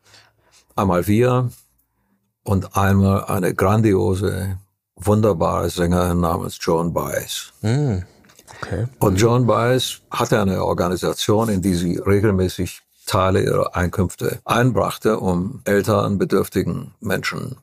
Einmal 0.77 1.07
wir 1.07 1.51
und 2.45 2.77
einmal 2.77 3.25
eine 3.25 3.55
grandiose, 3.55 4.59
wunderbare 4.97 5.71
Sängerin 5.71 6.21
namens 6.21 6.59
Joan 6.61 6.93
Baez. 6.93 7.53
Hm. 7.61 8.05
Okay. 8.63 8.87
Und 8.99 9.17
Joan 9.21 9.47
Baez 9.47 10.01
hatte 10.11 10.41
eine 10.41 10.65
Organisation, 10.65 11.49
in 11.49 11.63
die 11.63 11.75
sie 11.75 11.99
regelmäßig 11.99 12.83
Teile 13.07 13.43
ihrer 13.43 13.75
Einkünfte 13.75 14.41
einbrachte, 14.45 15.19
um 15.19 15.63
älteren, 15.65 16.19
bedürftigen 16.19 16.95
Menschen 17.01 17.57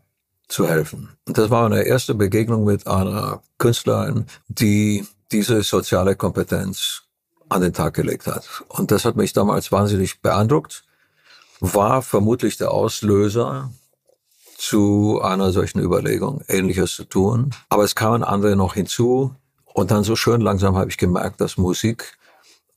zu 0.48 0.68
helfen. 0.68 1.10
Und 1.28 1.38
das 1.38 1.50
war 1.50 1.66
eine 1.66 1.84
erste 1.84 2.16
Begegnung 2.16 2.64
mit 2.64 2.88
einer 2.88 3.42
Künstlerin, 3.58 4.26
die 4.48 5.06
diese 5.32 5.62
soziale 5.64 6.16
Kompetenz 6.16 7.04
an 7.50 7.62
den 7.62 7.74
Tag 7.74 7.94
gelegt 7.94 8.28
hat. 8.28 8.64
Und 8.68 8.92
das 8.92 9.06
hat 9.06 9.16
mich 9.16 9.34
damals 9.34 9.72
wahnsinnig 9.72 10.22
beeindruckt, 10.22 10.84
war 11.60 12.02
vermutlich 12.02 12.58
der 12.58 12.72
Auslöser 12.72 13.72
zu 14.58 15.22
einer 15.22 15.52
solchen 15.52 15.80
Überlegung, 15.80 16.42
Ähnliches 16.48 16.96
zu 16.96 17.04
tun. 17.04 17.52
Aber 17.70 17.84
es 17.84 17.96
kamen 17.96 18.24
andere 18.24 18.56
noch 18.56 18.74
hinzu. 18.74 19.36
Und 19.66 19.92
dann 19.92 20.04
so 20.04 20.16
schön 20.16 20.42
langsam 20.42 20.76
habe 20.76 20.90
ich 20.90 20.98
gemerkt, 20.98 21.40
dass 21.40 21.58
Musik 21.58 22.18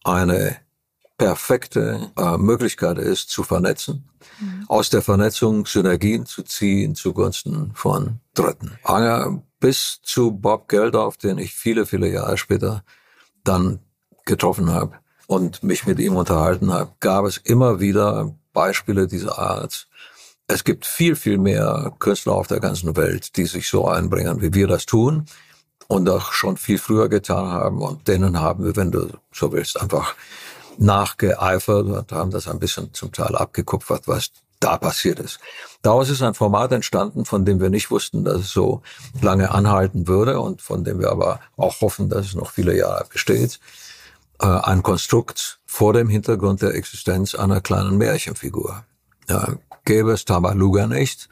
eine 0.04 0.56
perfekte 1.16 2.10
äh, 2.16 2.36
Möglichkeit 2.38 2.98
ist, 2.98 3.30
zu 3.30 3.42
vernetzen. 3.42 4.08
Aus 4.68 4.88
der 4.88 5.02
Vernetzung 5.02 5.66
Synergien 5.66 6.24
zu 6.24 6.42
ziehen 6.42 6.94
zugunsten 6.94 7.72
von 7.74 8.20
Dritten. 8.34 8.78
Anger 8.84 9.42
bis 9.58 10.00
zu 10.02 10.32
Bob 10.32 10.68
Geldof, 10.68 11.18
den 11.18 11.38
ich 11.38 11.54
viele, 11.54 11.84
viele 11.84 12.10
Jahre 12.10 12.38
später 12.38 12.84
dann 13.44 13.80
getroffen 14.30 14.72
habe 14.72 14.94
und 15.26 15.62
mich 15.62 15.86
mit 15.86 15.98
ihm 15.98 16.16
unterhalten 16.16 16.72
habe, 16.72 16.92
gab 17.00 17.24
es 17.26 17.36
immer 17.36 17.80
wieder 17.80 18.34
Beispiele 18.52 19.06
dieser 19.06 19.38
Art. 19.38 19.88
Es 20.46 20.64
gibt 20.64 20.86
viel, 20.86 21.14
viel 21.14 21.38
mehr 21.38 21.92
Künstler 21.98 22.34
auf 22.34 22.46
der 22.46 22.60
ganzen 22.60 22.96
Welt, 22.96 23.36
die 23.36 23.44
sich 23.44 23.68
so 23.68 23.86
einbringen, 23.86 24.40
wie 24.40 24.54
wir 24.54 24.66
das 24.66 24.86
tun 24.86 25.26
und 25.88 26.08
auch 26.08 26.32
schon 26.32 26.56
viel 26.56 26.78
früher 26.78 27.08
getan 27.08 27.48
haben. 27.48 27.82
Und 27.82 28.08
denen 28.08 28.40
haben 28.40 28.64
wir, 28.64 28.76
wenn 28.76 28.90
du 28.90 29.08
so 29.32 29.52
willst, 29.52 29.80
einfach 29.80 30.14
nachgeeifert 30.78 31.86
und 31.86 32.12
haben 32.12 32.30
das 32.30 32.48
ein 32.48 32.58
bisschen 32.58 32.94
zum 32.94 33.12
Teil 33.12 33.36
abgekupfert, 33.36 34.08
was 34.08 34.30
da 34.60 34.76
passiert 34.76 35.18
ist. 35.18 35.40
Daraus 35.82 36.10
ist 36.10 36.22
ein 36.22 36.34
Format 36.34 36.72
entstanden, 36.72 37.24
von 37.24 37.44
dem 37.44 37.60
wir 37.60 37.70
nicht 37.70 37.90
wussten, 37.90 38.24
dass 38.24 38.40
es 38.40 38.50
so 38.50 38.82
lange 39.20 39.50
anhalten 39.50 40.06
würde 40.06 40.40
und 40.40 40.60
von 40.60 40.84
dem 40.84 41.00
wir 41.00 41.10
aber 41.10 41.40
auch 41.56 41.80
hoffen, 41.80 42.08
dass 42.08 42.26
es 42.26 42.34
noch 42.34 42.50
viele 42.50 42.76
Jahre 42.76 43.06
besteht. 43.10 43.58
Äh, 44.40 44.46
ein 44.46 44.82
Konstrukt 44.82 45.60
vor 45.66 45.92
dem 45.92 46.08
Hintergrund 46.08 46.62
der 46.62 46.74
Existenz 46.74 47.34
einer 47.34 47.60
kleinen 47.60 47.98
Märchenfigur. 47.98 48.84
Ja, 49.28 49.54
gäbe 49.84 50.12
es 50.12 50.24
Tabaluga 50.24 50.86
nicht, 50.86 51.28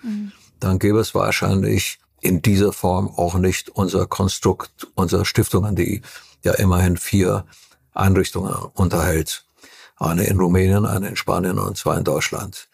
dann 0.60 0.78
gäbe 0.78 1.00
es 1.00 1.14
wahrscheinlich 1.14 1.98
in 2.20 2.42
dieser 2.42 2.72
Form 2.72 3.08
auch 3.16 3.34
nicht 3.34 3.70
unser 3.70 4.06
Konstrukt, 4.06 4.88
unsere 4.94 5.24
Stiftungen, 5.24 5.74
die 5.74 6.02
ja 6.44 6.52
immerhin 6.54 6.96
vier 6.96 7.44
Einrichtungen 7.94 8.54
unterhält. 8.74 9.44
Eine 9.96 10.24
in 10.24 10.38
Rumänien, 10.38 10.86
eine 10.86 11.08
in 11.08 11.16
Spanien 11.16 11.58
und 11.58 11.76
zwei 11.76 11.96
in 11.96 12.04
Deutschland. 12.04 12.68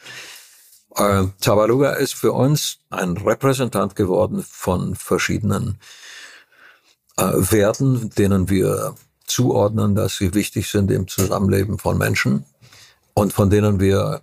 Äh, 0.97 1.25
Tabaluga 1.41 1.93
ist 1.93 2.15
für 2.15 2.33
uns 2.33 2.79
ein 2.91 3.17
Repräsentant 3.17 3.97
geworden 3.97 4.45
von 4.47 4.95
verschiedenen 4.95 5.79
äh, 7.17 7.23
Werten, 7.25 8.11
denen 8.11 8.49
wir 8.51 8.95
zuordnen, 9.27 9.95
dass 9.95 10.17
sie 10.17 10.35
wichtig 10.35 10.69
sind 10.69 10.91
im 10.91 11.09
Zusammenleben 11.09 11.79
von 11.79 11.99
Menschen 11.99 12.45
und 13.15 13.33
von 13.33 13.51
denen 13.51 13.81
wir 13.81 14.23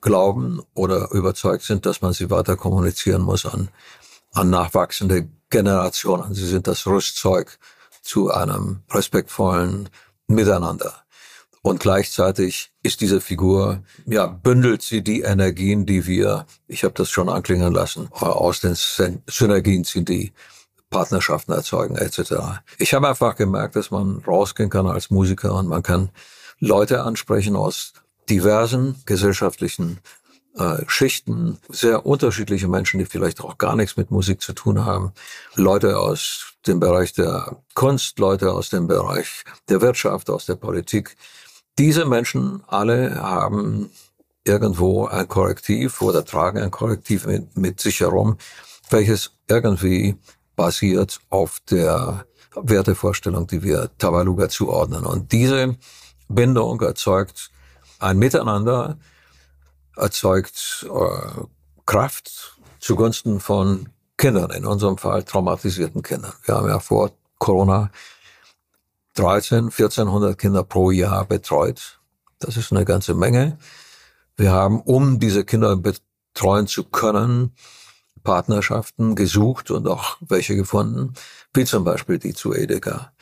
glauben 0.00 0.62
oder 0.74 1.10
überzeugt 1.10 1.64
sind, 1.64 1.86
dass 1.86 2.00
man 2.02 2.12
sie 2.12 2.30
weiter 2.30 2.56
kommunizieren 2.56 3.22
muss 3.22 3.44
an, 3.44 3.68
an 4.32 4.50
nachwachsende 4.50 5.28
Generationen. 5.50 6.34
Sie 6.34 6.46
sind 6.46 6.66
das 6.66 6.86
Rüstzeug 6.86 7.58
zu 8.02 8.30
einem 8.30 8.82
respektvollen 8.90 9.88
Miteinander. 10.28 10.94
Und 11.62 11.80
gleichzeitig 11.80 12.70
ist 12.84 13.00
diese 13.00 13.20
Figur, 13.20 13.82
ja, 14.04 14.26
bündelt 14.26 14.82
sie 14.82 15.02
die 15.02 15.22
Energien, 15.22 15.84
die 15.84 16.06
wir, 16.06 16.46
ich 16.68 16.84
habe 16.84 16.94
das 16.94 17.10
schon 17.10 17.28
anklingen 17.28 17.72
lassen, 17.72 18.08
aus 18.12 18.60
den 18.60 18.74
Syn- 18.76 19.22
Synergien 19.26 19.84
ziehen, 19.84 20.04
die 20.04 20.32
Partnerschaften 20.90 21.52
erzeugen, 21.52 21.96
etc. 21.96 22.60
Ich 22.78 22.94
habe 22.94 23.08
einfach 23.08 23.36
gemerkt, 23.36 23.76
dass 23.76 23.90
man 23.90 24.22
rausgehen 24.26 24.70
kann 24.70 24.86
als 24.86 25.10
Musiker 25.10 25.54
und 25.54 25.68
man 25.68 25.82
kann 25.82 26.10
Leute 26.58 27.02
ansprechen 27.02 27.56
aus 27.56 27.92
diversen 28.28 28.96
gesellschaftlichen 29.04 30.00
äh, 30.56 30.84
Schichten, 30.86 31.58
sehr 31.68 32.06
unterschiedliche 32.06 32.68
Menschen, 32.68 32.98
die 32.98 33.04
vielleicht 33.04 33.40
auch 33.40 33.58
gar 33.58 33.76
nichts 33.76 33.96
mit 33.96 34.10
Musik 34.10 34.40
zu 34.40 34.52
tun 34.52 34.84
haben, 34.84 35.12
Leute 35.54 35.98
aus 35.98 36.54
dem 36.66 36.80
Bereich 36.80 37.12
der 37.12 37.58
Kunst, 37.74 38.18
Leute 38.18 38.52
aus 38.52 38.70
dem 38.70 38.86
Bereich 38.86 39.44
der 39.68 39.80
Wirtschaft, 39.80 40.30
aus 40.30 40.46
der 40.46 40.56
Politik. 40.56 41.16
Diese 41.78 42.06
Menschen 42.06 42.62
alle 42.66 43.16
haben 43.16 43.90
irgendwo 44.44 45.06
ein 45.06 45.28
Korrektiv 45.28 46.00
oder 46.00 46.24
tragen 46.24 46.58
ein 46.58 46.70
Korrektiv 46.70 47.26
mit, 47.26 47.56
mit 47.56 47.80
sich 47.80 48.00
herum, 48.00 48.38
welches 48.88 49.32
irgendwie 49.48 50.16
basiert 50.56 51.20
auf 51.30 51.60
der 51.70 52.26
Wertevorstellung, 52.54 53.46
die 53.46 53.62
wir 53.62 53.90
Tabaluga 53.98 54.48
zuordnen. 54.48 55.04
Und 55.04 55.32
diese 55.32 55.76
Bindung 56.28 56.80
erzeugt 56.80 57.50
ein 57.98 58.18
Miteinander, 58.18 58.98
erzeugt 59.96 60.86
äh, 60.88 61.42
Kraft 61.84 62.58
zugunsten 62.80 63.40
von 63.40 63.88
Kindern, 64.16 64.50
in 64.50 64.64
unserem 64.64 64.98
Fall 64.98 65.22
traumatisierten 65.22 66.02
Kindern. 66.02 66.32
Wir 66.44 66.54
haben 66.54 66.68
ja 66.68 66.80
vor 66.80 67.12
Corona 67.38 67.90
13, 69.14 69.66
1400 69.66 70.38
Kinder 70.38 70.62
pro 70.62 70.90
Jahr 70.90 71.24
betreut. 71.24 72.00
Das 72.38 72.56
ist 72.56 72.72
eine 72.72 72.84
ganze 72.84 73.14
Menge. 73.14 73.58
Wir 74.36 74.52
haben, 74.52 74.80
um 74.80 75.18
diese 75.18 75.44
Kinder 75.44 75.76
betreuen 75.76 76.66
zu 76.66 76.84
können, 76.84 77.54
Partnerschaften 78.26 79.14
gesucht 79.14 79.70
und 79.70 79.86
auch 79.86 80.18
welche 80.20 80.56
gefunden, 80.56 81.14
wie 81.54 81.64
zum 81.64 81.84
Beispiel 81.84 82.18
die 82.18 82.34
zu 82.34 82.52
Edeka. 82.52 83.12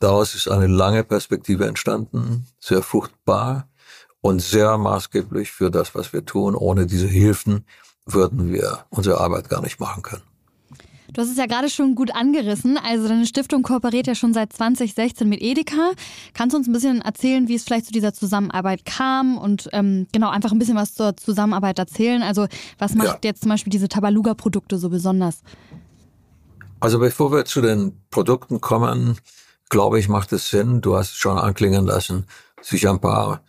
Daraus 0.00 0.34
ist 0.34 0.48
eine 0.48 0.66
lange 0.66 1.04
Perspektive 1.04 1.66
entstanden, 1.66 2.46
sehr 2.58 2.82
fruchtbar 2.82 3.68
und 4.20 4.40
sehr 4.40 4.76
maßgeblich 4.78 5.52
für 5.52 5.70
das, 5.70 5.94
was 5.94 6.12
wir 6.12 6.24
tun. 6.24 6.54
Ohne 6.54 6.86
diese 6.86 7.06
Hilfen 7.06 7.66
würden 8.06 8.52
wir 8.52 8.86
unsere 8.88 9.20
Arbeit 9.20 9.48
gar 9.48 9.60
nicht 9.60 9.78
machen 9.78 10.02
können. 10.02 10.33
Du 11.14 11.20
hast 11.22 11.30
es 11.30 11.36
ja 11.36 11.46
gerade 11.46 11.70
schon 11.70 11.94
gut 11.94 12.12
angerissen. 12.12 12.76
Also 12.76 13.06
deine 13.06 13.24
Stiftung 13.24 13.62
kooperiert 13.62 14.08
ja 14.08 14.16
schon 14.16 14.34
seit 14.34 14.52
2016 14.52 15.28
mit 15.28 15.40
Edeka. 15.40 15.92
Kannst 16.34 16.54
du 16.54 16.58
uns 16.58 16.66
ein 16.66 16.72
bisschen 16.72 17.00
erzählen, 17.02 17.46
wie 17.46 17.54
es 17.54 17.62
vielleicht 17.62 17.86
zu 17.86 17.92
dieser 17.92 18.12
Zusammenarbeit 18.12 18.84
kam 18.84 19.38
und 19.38 19.68
ähm, 19.72 20.08
genau 20.12 20.30
einfach 20.30 20.50
ein 20.50 20.58
bisschen 20.58 20.74
was 20.74 20.94
zur 20.94 21.16
Zusammenarbeit 21.16 21.78
erzählen? 21.78 22.22
Also 22.24 22.48
was 22.78 22.94
macht 22.96 23.06
Ja. 23.24 23.30
jetzt 23.30 23.42
zum 23.42 23.50
Beispiel 23.50 23.70
diese 23.70 23.88
Tabaluga-Produkte 23.88 24.76
so 24.76 24.90
besonders? 24.90 25.42
Also 26.80 26.98
bevor 26.98 27.30
wir 27.30 27.44
zu 27.44 27.60
den 27.60 27.92
Produkten 28.10 28.60
kommen, 28.60 29.16
glaube 29.70 30.00
ich, 30.00 30.08
macht 30.08 30.32
es 30.32 30.50
Sinn, 30.50 30.80
du 30.80 30.96
hast 30.96 31.10
es 31.12 31.16
schon 31.16 31.38
anklingen 31.38 31.86
lassen, 31.86 32.26
sich 32.60 32.88
ein 32.88 33.00
paar 33.00 33.40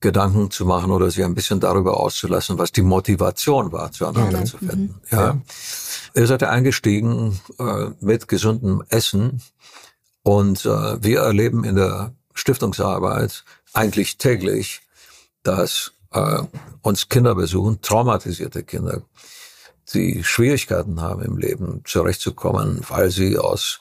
Gedanken 0.00 0.50
zu 0.50 0.64
machen 0.64 0.92
oder 0.92 1.10
sich 1.10 1.24
ein 1.24 1.34
bisschen 1.34 1.58
darüber 1.58 1.98
auszulassen, 1.98 2.58
was 2.58 2.70
die 2.70 2.82
Motivation 2.82 3.72
war, 3.72 3.90
zueinander 3.90 4.40
ja. 4.40 4.44
zu 4.44 4.58
finden. 4.58 5.00
Mhm. 5.10 5.18
Ja. 5.18 5.40
Ihr 6.14 6.26
seid 6.26 6.42
eingestiegen 6.44 7.40
äh, 7.58 7.90
mit 8.00 8.28
gesundem 8.28 8.84
Essen 8.88 9.42
und 10.22 10.64
äh, 10.64 11.02
wir 11.02 11.20
erleben 11.20 11.64
in 11.64 11.76
der 11.76 12.14
Stiftungsarbeit 12.34 13.44
eigentlich 13.72 14.18
täglich, 14.18 14.82
dass 15.42 15.92
äh, 16.12 16.42
uns 16.82 17.08
Kinder 17.08 17.34
besuchen, 17.34 17.80
traumatisierte 17.82 18.62
Kinder, 18.62 19.02
die 19.94 20.22
Schwierigkeiten 20.22 21.00
haben 21.00 21.22
im 21.22 21.38
Leben 21.38 21.82
zurechtzukommen, 21.84 22.82
weil 22.88 23.10
sie 23.10 23.38
aus 23.38 23.80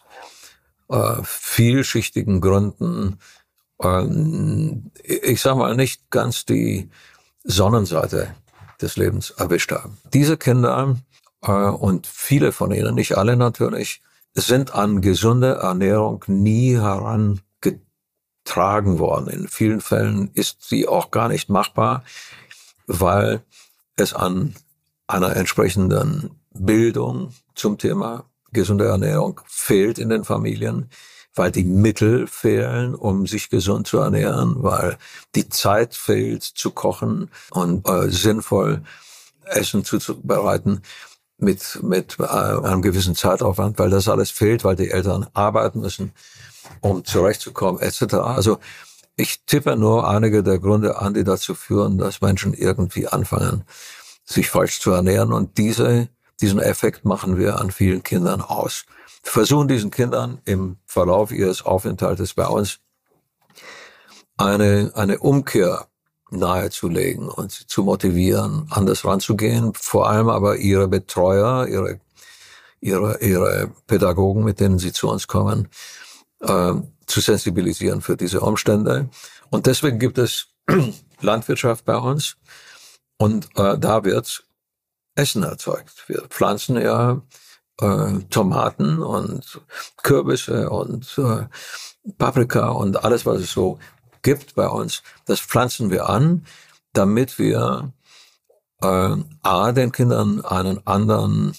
äh, 0.90 1.16
vielschichtigen 1.24 2.42
Gründen 2.42 3.20
ich 3.80 5.42
sag 5.42 5.56
mal, 5.56 5.76
nicht 5.76 6.10
ganz 6.10 6.46
die 6.46 6.90
Sonnenseite 7.44 8.36
des 8.82 8.98
Lebens 8.98 9.32
erwischt 9.32 9.72
haben. 9.72 9.98
Diese 10.14 10.38
Kinder 10.38 10.98
äh, 11.42 11.52
und 11.52 12.08
viele 12.08 12.52
von 12.52 12.72
ihnen, 12.72 12.96
nicht 12.96 13.18
alle 13.18 13.38
natürlich, 13.38 14.02
sind 14.34 14.74
an 14.74 15.02
gesunde 15.02 15.56
Ernährung 15.56 16.24
nie 16.28 16.76
herangetragen 16.76 19.00
worden. 19.00 19.30
In 19.30 19.48
vielen 19.48 19.82
Fällen 19.82 20.32
ist 20.34 20.68
sie 20.68 20.88
auch 20.88 21.12
gar 21.12 21.28
nicht 21.28 21.50
machbar, 21.50 22.04
weil 22.86 23.42
es 23.96 24.14
an 24.14 24.56
einer 25.08 25.36
entsprechenden 25.36 26.32
Bildung 26.52 27.34
zum 27.56 27.78
Thema 27.78 28.26
gesunde 28.52 28.86
Ernährung 28.86 29.42
fehlt 29.46 30.00
in 30.00 30.10
den 30.10 30.24
Familien 30.24 30.90
weil 31.38 31.52
die 31.52 31.64
Mittel 31.64 32.28
fehlen, 32.28 32.96
um 32.96 33.28
sich 33.28 33.50
gesund 33.50 33.88
zu 33.88 34.00
ernähren, 34.00 34.56
weil 34.64 34.98
die 35.36 35.50
Zeit 35.50 35.96
fehlt 35.96 36.44
zu 36.44 36.72
kochen 36.72 37.30
und 37.52 37.88
äh, 37.88 38.10
sinnvoll 38.10 38.82
Essen 39.46 39.84
zuzubereiten 39.84 40.82
mit, 41.38 41.80
mit 41.84 42.18
äh, 42.20 42.24
einem 42.24 42.82
gewissen 42.82 43.16
Zeitaufwand, 43.16 43.80
weil 43.80 43.90
das 43.90 44.08
alles 44.10 44.32
fehlt, 44.32 44.64
weil 44.64 44.76
die 44.76 44.90
Eltern 44.90 45.28
arbeiten 45.34 45.82
müssen, 45.82 46.12
um 46.82 47.06
zurechtzukommen, 47.06 47.82
etc. 47.82 48.16
Also 48.16 48.60
ich 49.16 49.46
tippe 49.46 49.76
nur 49.76 50.10
einige 50.10 50.44
der 50.44 50.60
Gründe 50.60 51.00
an, 51.00 51.14
die 51.14 51.24
dazu 51.24 51.56
führen, 51.56 51.98
dass 51.98 52.22
Menschen 52.22 52.54
irgendwie 52.54 53.08
anfangen, 53.08 53.64
sich 54.26 54.50
falsch 54.50 54.80
zu 54.80 54.92
ernähren. 54.92 55.34
Und 55.34 55.58
diese, 55.58 56.10
diesen 56.42 56.60
Effekt 56.60 57.06
machen 57.06 57.38
wir 57.38 57.60
an 57.60 57.72
vielen 57.72 58.04
Kindern 58.04 58.42
aus 58.42 58.86
versuchen 59.24 59.68
diesen 59.68 59.92
Kindern 59.92 60.42
im 60.46 60.78
Verlauf 60.86 61.32
ihres 61.32 61.66
Aufenthaltes 61.66 62.34
bei 62.34 62.48
uns 62.48 62.80
eine, 64.38 64.92
eine 64.96 65.20
Umkehr 65.20 65.88
nahezulegen 66.30 67.30
und 67.30 67.52
sie 67.52 67.68
zu 67.68 67.84
motivieren, 67.84 68.68
anders 68.70 69.06
ranzugehen, 69.06 69.74
vor 69.74 70.10
allem 70.10 70.30
aber 70.30 70.58
ihre 70.58 70.88
Betreuer, 70.88 71.68
ihre, 71.68 72.00
ihre, 72.80 73.20
ihre 73.22 73.72
Pädagogen, 73.88 74.44
mit 74.44 74.60
denen 74.60 74.80
sie 74.80 74.92
zu 74.92 75.10
uns 75.10 75.28
kommen, 75.28 75.70
äh, 76.42 76.74
zu 77.06 77.22
sensibilisieren 77.22 78.02
für 78.02 78.18
diese 78.18 78.42
Umstände. 78.42 79.10
Und 79.50 79.66
deswegen 79.66 80.00
gibt 80.00 80.18
es 80.18 80.48
Landwirtschaft 81.22 81.86
bei 81.86 81.98
uns 81.98 82.36
und 83.18 83.50
äh, 83.56 83.78
da 83.78 84.04
wird 84.04 84.44
Essen 85.16 85.44
erzeugt. 85.44 86.04
Wir 86.08 86.24
pflanzen 86.30 86.80
ja 86.80 87.22
äh, 87.82 88.20
Tomaten 88.30 89.00
und 89.02 89.62
Kürbisse 89.98 90.70
und 90.70 91.18
äh, 91.18 91.46
Paprika 92.18 92.70
und 92.70 93.04
alles, 93.04 93.26
was 93.26 93.42
es 93.42 93.52
so 93.52 93.80
gibt 94.22 94.56
bei 94.56 94.68
uns, 94.68 95.04
das 95.26 95.40
pflanzen 95.40 95.90
wir 95.90 96.10
an, 96.10 96.46
damit 96.94 97.38
wir 97.40 97.94
äh, 98.82 99.16
A, 99.44 99.72
den 99.72 99.92
Kindern 99.92 100.44
einen 100.44 100.86
anderen 100.86 101.54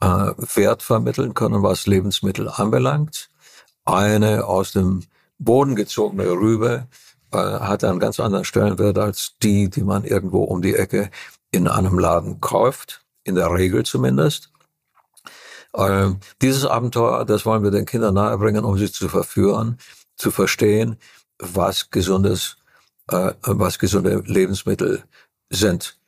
äh, 0.00 0.32
Wert 0.54 0.82
vermitteln 0.82 1.34
können, 1.34 1.62
was 1.62 1.86
Lebensmittel 1.86 2.48
anbelangt. 2.48 3.28
Eine 3.84 4.46
aus 4.46 4.72
dem 4.72 5.02
Boden 5.38 5.74
gezogene 5.74 6.30
Rübe 6.30 6.86
äh, 7.32 7.36
hat 7.36 7.84
einen 7.84 7.98
ganz 7.98 8.20
anderen 8.20 8.44
Stellenwert 8.44 8.98
als 8.98 9.34
die, 9.42 9.70
die 9.70 9.82
man 9.82 10.04
irgendwo 10.04 10.44
um 10.44 10.62
die 10.62 10.74
Ecke 10.74 11.10
in 11.50 11.68
einem 11.68 11.98
Laden 11.98 12.40
kauft, 12.40 13.04
in 13.24 13.34
der 13.34 13.52
Regel 13.52 13.84
zumindest. 13.84 14.51
Ähm, 15.76 16.18
dieses 16.40 16.64
Abenteuer, 16.64 17.24
das 17.24 17.46
wollen 17.46 17.62
wir 17.62 17.70
den 17.70 17.86
Kindern 17.86 18.14
nahebringen, 18.14 18.64
um 18.64 18.76
sie 18.76 18.90
zu 18.90 19.08
verführen, 19.08 19.78
zu 20.16 20.30
verstehen, 20.30 20.96
was 21.38 21.90
gesundes, 21.90 22.56
äh, 23.08 23.32
was 23.42 23.78
gesunde 23.78 24.22
Lebensmittel 24.26 25.04
sind. 25.50 25.98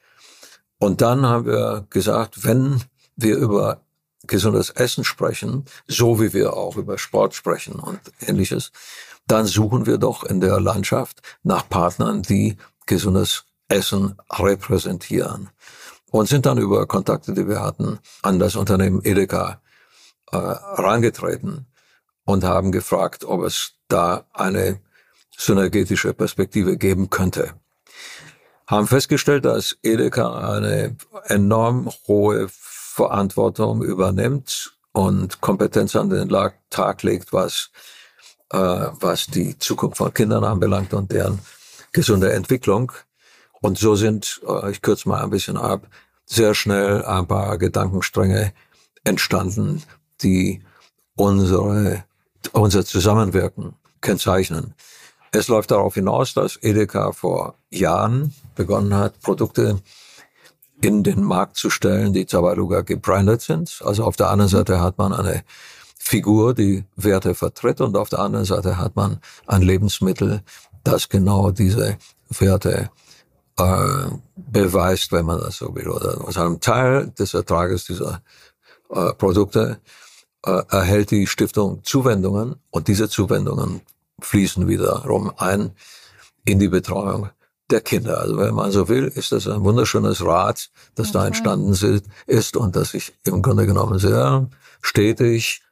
Und 0.78 1.00
dann 1.00 1.24
haben 1.26 1.46
wir 1.46 1.86
gesagt, 1.90 2.44
wenn 2.44 2.82
wir 3.16 3.36
über 3.36 3.80
gesundes 4.26 4.70
Essen 4.70 5.04
sprechen, 5.04 5.64
so 5.86 6.20
wie 6.20 6.32
wir 6.32 6.54
auch 6.54 6.76
über 6.76 6.98
Sport 6.98 7.34
sprechen 7.34 7.74
und 7.74 8.00
ähnliches, 8.20 8.72
dann 9.26 9.46
suchen 9.46 9.86
wir 9.86 9.98
doch 9.98 10.24
in 10.24 10.40
der 10.40 10.60
Landschaft 10.60 11.22
nach 11.42 11.68
Partnern, 11.68 12.22
die 12.22 12.56
gesundes 12.86 13.44
Essen 13.68 14.16
repräsentieren 14.30 15.50
und 16.14 16.28
sind 16.28 16.46
dann 16.46 16.58
über 16.58 16.86
Kontakte, 16.86 17.32
die 17.32 17.48
wir 17.48 17.60
hatten, 17.60 17.98
an 18.22 18.38
das 18.38 18.54
Unternehmen 18.54 19.00
Edeka 19.02 19.60
äh, 20.30 20.36
herangetreten 20.36 21.66
und 22.24 22.44
haben 22.44 22.70
gefragt, 22.70 23.24
ob 23.24 23.42
es 23.42 23.72
da 23.88 24.24
eine 24.32 24.78
synergetische 25.36 26.14
Perspektive 26.14 26.76
geben 26.76 27.10
könnte. 27.10 27.54
Haben 28.68 28.86
festgestellt, 28.86 29.44
dass 29.44 29.76
Edeka 29.82 30.52
eine 30.52 30.96
enorm 31.24 31.90
hohe 32.06 32.46
Verantwortung 32.48 33.82
übernimmt 33.82 34.72
und 34.92 35.40
Kompetenz 35.40 35.96
an 35.96 36.10
den 36.10 36.32
Tag 36.70 37.02
legt, 37.02 37.32
was, 37.32 37.70
äh, 38.52 38.56
was 38.58 39.26
die 39.26 39.58
Zukunft 39.58 39.96
von 39.96 40.14
Kindern 40.14 40.44
anbelangt 40.44 40.94
und 40.94 41.10
deren 41.10 41.40
gesunde 41.90 42.32
Entwicklung. 42.32 42.92
Und 43.60 43.78
so 43.78 43.96
sind, 43.96 44.42
äh, 44.46 44.70
ich 44.70 44.80
kürze 44.80 45.08
mal 45.08 45.20
ein 45.20 45.30
bisschen 45.30 45.56
ab, 45.56 45.88
sehr 46.26 46.54
schnell 46.54 47.04
ein 47.04 47.26
paar 47.26 47.58
Gedankenstränge 47.58 48.52
entstanden, 49.04 49.82
die 50.22 50.62
unsere, 51.16 52.04
unser 52.52 52.84
Zusammenwirken 52.84 53.74
kennzeichnen. 54.00 54.74
Es 55.32 55.48
läuft 55.48 55.70
darauf 55.70 55.94
hinaus, 55.94 56.34
dass 56.34 56.58
Edeka 56.62 57.12
vor 57.12 57.56
Jahren 57.70 58.34
begonnen 58.54 58.94
hat, 58.94 59.20
Produkte 59.20 59.80
in 60.80 61.02
den 61.02 61.22
Markt 61.22 61.56
zu 61.56 61.70
stellen, 61.70 62.12
die 62.12 62.26
Zabaluga 62.26 62.82
gebrandet 62.82 63.40
sind. 63.40 63.80
Also 63.84 64.04
auf 64.04 64.16
der 64.16 64.30
einen 64.30 64.48
Seite 64.48 64.80
hat 64.80 64.98
man 64.98 65.12
eine 65.12 65.42
Figur, 65.98 66.54
die 66.54 66.84
Werte 66.96 67.34
vertritt 67.34 67.80
und 67.80 67.96
auf 67.96 68.10
der 68.10 68.18
anderen 68.18 68.44
Seite 68.44 68.76
hat 68.76 68.94
man 68.94 69.20
ein 69.46 69.62
Lebensmittel, 69.62 70.42
das 70.84 71.08
genau 71.08 71.50
diese 71.50 71.96
Werte 72.28 72.90
äh, 73.58 74.10
beweist, 74.36 75.12
wenn 75.12 75.26
man 75.26 75.40
das 75.40 75.56
so 75.56 75.74
will. 75.74 75.88
Oder 75.88 76.20
aus 76.26 76.36
einem 76.38 76.60
Teil 76.60 77.08
des 77.18 77.34
Ertrages 77.34 77.84
dieser 77.84 78.22
äh, 78.90 79.12
Produkte 79.14 79.80
äh, 80.44 80.62
erhält 80.68 81.10
die 81.10 81.26
Stiftung 81.26 81.82
Zuwendungen 81.84 82.56
und 82.70 82.88
diese 82.88 83.08
Zuwendungen 83.08 83.80
fließen 84.20 84.68
wiederum 84.68 85.32
ein 85.36 85.72
in 86.44 86.58
die 86.58 86.68
Betreuung 86.68 87.30
der 87.70 87.80
Kinder. 87.80 88.20
Also 88.20 88.36
wenn 88.36 88.54
man 88.54 88.70
so 88.70 88.88
will, 88.88 89.06
ist 89.06 89.32
das 89.32 89.48
ein 89.48 89.64
wunderschönes 89.64 90.24
Rad, 90.24 90.70
das 90.94 91.08
ja, 91.08 91.12
da 91.14 91.26
entstanden 91.26 91.74
ist 92.26 92.56
und 92.56 92.76
das 92.76 92.90
sich 92.90 93.14
im 93.24 93.42
Grunde 93.42 93.66
genommen 93.66 93.98
sehr 93.98 94.48
stetig 94.82 95.62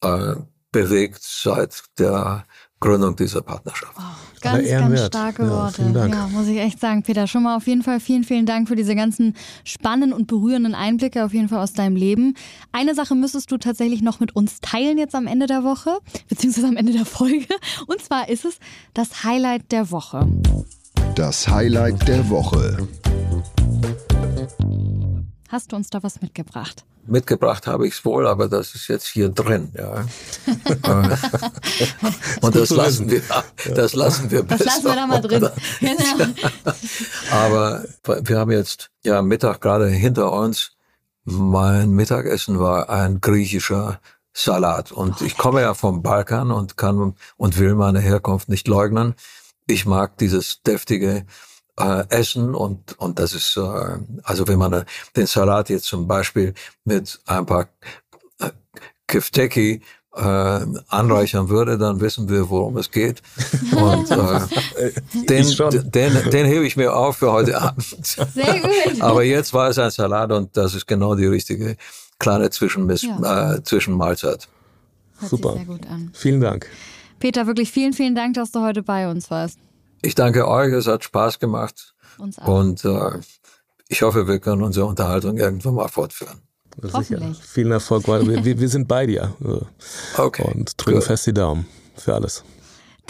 äh, 0.00 0.36
bewegt 0.72 1.22
seit 1.22 1.82
der 1.98 2.44
Gründung 2.82 3.14
dieser 3.14 3.42
Partnerschaft. 3.42 3.92
Oh, 3.96 4.02
ganz, 4.40 4.68
ganz 4.68 5.06
starke 5.06 5.48
Worte. 5.48 5.90
Ja, 5.94 6.06
ja, 6.06 6.26
muss 6.26 6.48
ich 6.48 6.58
echt 6.58 6.80
sagen, 6.80 7.02
Peter. 7.04 7.26
Schon 7.28 7.44
mal 7.44 7.56
auf 7.56 7.66
jeden 7.68 7.82
Fall 7.82 8.00
vielen, 8.00 8.24
vielen 8.24 8.44
Dank 8.44 8.68
für 8.68 8.74
diese 8.74 8.96
ganzen 8.96 9.34
spannenden 9.64 10.12
und 10.12 10.26
berührenden 10.26 10.74
Einblicke 10.74 11.24
auf 11.24 11.32
jeden 11.32 11.48
Fall 11.48 11.60
aus 11.60 11.72
deinem 11.72 11.94
Leben. 11.94 12.34
Eine 12.72 12.94
Sache 12.94 13.14
müsstest 13.14 13.52
du 13.52 13.56
tatsächlich 13.56 14.02
noch 14.02 14.18
mit 14.18 14.34
uns 14.34 14.60
teilen 14.60 14.98
jetzt 14.98 15.14
am 15.14 15.28
Ende 15.28 15.46
der 15.46 15.62
Woche, 15.62 15.98
beziehungsweise 16.28 16.66
am 16.66 16.76
Ende 16.76 16.92
der 16.92 17.06
Folge. 17.06 17.46
Und 17.86 18.02
zwar 18.02 18.28
ist 18.28 18.44
es 18.44 18.58
das 18.94 19.22
Highlight 19.22 19.70
der 19.70 19.90
Woche. 19.92 20.26
Das 21.14 21.46
Highlight 21.46 22.08
der 22.08 22.28
Woche. 22.28 22.88
Hast 25.48 25.70
du 25.70 25.76
uns 25.76 25.88
da 25.90 26.02
was 26.02 26.20
mitgebracht? 26.20 26.84
Mitgebracht 27.06 27.66
habe 27.66 27.86
ich 27.86 27.94
es 27.94 28.04
wohl, 28.04 28.26
aber 28.26 28.48
das 28.48 28.74
ist 28.74 28.88
jetzt 28.88 29.06
hier 29.06 29.28
drin. 29.28 29.72
Ja. 29.76 30.04
Und 32.40 32.54
das 32.54 32.70
lassen 32.70 33.10
wir, 33.10 33.22
das 33.74 33.94
lassen 33.94 34.30
wir 34.30 34.42
besser. 34.42 34.64
Das 34.64 34.74
lassen 34.74 34.84
wir 34.84 34.94
da 34.94 35.06
mal 35.06 35.20
drin. 35.20 35.48
Genau. 35.80 36.26
aber 37.30 37.84
wir 38.22 38.38
haben 38.38 38.50
jetzt 38.50 38.90
ja 39.04 39.22
Mittag 39.22 39.60
gerade 39.60 39.88
hinter 39.88 40.32
uns. 40.32 40.72
Mein 41.24 41.90
Mittagessen 41.90 42.58
war 42.58 42.90
ein 42.90 43.20
griechischer 43.20 44.00
Salat. 44.32 44.92
Und 44.92 45.20
ich 45.20 45.36
komme 45.36 45.60
ja 45.60 45.74
vom 45.74 46.02
Balkan 46.02 46.50
und 46.50 46.76
kann 46.76 47.14
und 47.36 47.58
will 47.58 47.74
meine 47.74 48.00
Herkunft 48.00 48.48
nicht 48.48 48.68
leugnen. 48.68 49.14
ich 49.66 49.86
mag 49.86 50.18
dieses 50.18 50.62
deftige 50.62 51.24
äh, 51.78 52.04
Essen 52.08 52.54
und, 52.54 52.98
und 52.98 53.18
das 53.18 53.34
ist, 53.34 53.56
äh, 53.56 53.98
also 54.22 54.46
wenn 54.48 54.58
man 54.58 54.84
den 55.16 55.26
Salat 55.26 55.70
jetzt 55.70 55.86
zum 55.86 56.06
Beispiel 56.06 56.54
mit 56.84 57.20
ein 57.26 57.46
paar 57.46 57.68
äh, 58.40 58.50
Kifteki 59.06 59.82
äh, 60.14 60.20
anreichern 60.88 61.48
würde, 61.48 61.78
dann 61.78 62.00
wissen 62.00 62.28
wir, 62.28 62.50
worum 62.50 62.76
es 62.76 62.90
geht. 62.90 63.22
Und 63.74 64.10
äh, 64.10 64.92
den, 65.28 65.90
den, 65.90 66.30
den 66.30 66.46
hebe 66.46 66.66
ich 66.66 66.76
mir 66.76 66.94
auf 66.94 67.16
für 67.16 67.32
heute 67.32 67.60
Abend. 67.60 67.82
Sehr 67.82 68.60
gut. 68.60 69.00
Aber 69.00 69.22
jetzt 69.22 69.54
war 69.54 69.70
es 69.70 69.78
ein 69.78 69.90
Salat 69.90 70.32
und 70.32 70.56
das 70.56 70.74
ist 70.74 70.86
genau 70.86 71.14
die 71.14 71.26
richtige 71.26 71.76
kleine 72.18 72.50
Zwischenmiss, 72.50 73.02
ja. 73.02 73.54
äh, 73.54 73.62
Zwischenmahlzeit. 73.62 74.48
Hört 75.18 75.30
Super. 75.30 75.56
Vielen 76.12 76.40
Dank. 76.40 76.68
Peter, 77.18 77.46
wirklich 77.46 77.70
vielen, 77.70 77.92
vielen 77.92 78.14
Dank, 78.14 78.34
dass 78.34 78.50
du 78.50 78.60
heute 78.60 78.82
bei 78.82 79.08
uns 79.08 79.30
warst. 79.30 79.58
Ich 80.02 80.14
danke 80.14 80.48
euch, 80.48 80.72
es 80.72 80.86
hat 80.86 81.04
Spaß 81.04 81.38
gemacht. 81.38 81.94
Uns 82.18 82.38
auch. 82.38 82.48
Und 82.48 82.84
äh, 82.84 83.20
ich 83.88 84.02
hoffe, 84.02 84.26
wir 84.26 84.38
können 84.40 84.62
unsere 84.62 84.86
Unterhaltung 84.86 85.36
irgendwann 85.38 85.74
mal 85.74 85.88
fortführen. 85.88 86.42
Sicher. 86.82 87.34
Vielen 87.40 87.72
Erfolg, 87.72 88.08
weil 88.08 88.44
wir, 88.44 88.58
wir 88.58 88.68
sind 88.68 88.88
bei 88.88 89.06
dir. 89.06 89.34
Okay. 90.16 90.42
Und 90.42 90.72
drücken 90.76 91.02
fest 91.02 91.26
die 91.26 91.34
Daumen 91.34 91.66
für 91.96 92.14
alles. 92.14 92.44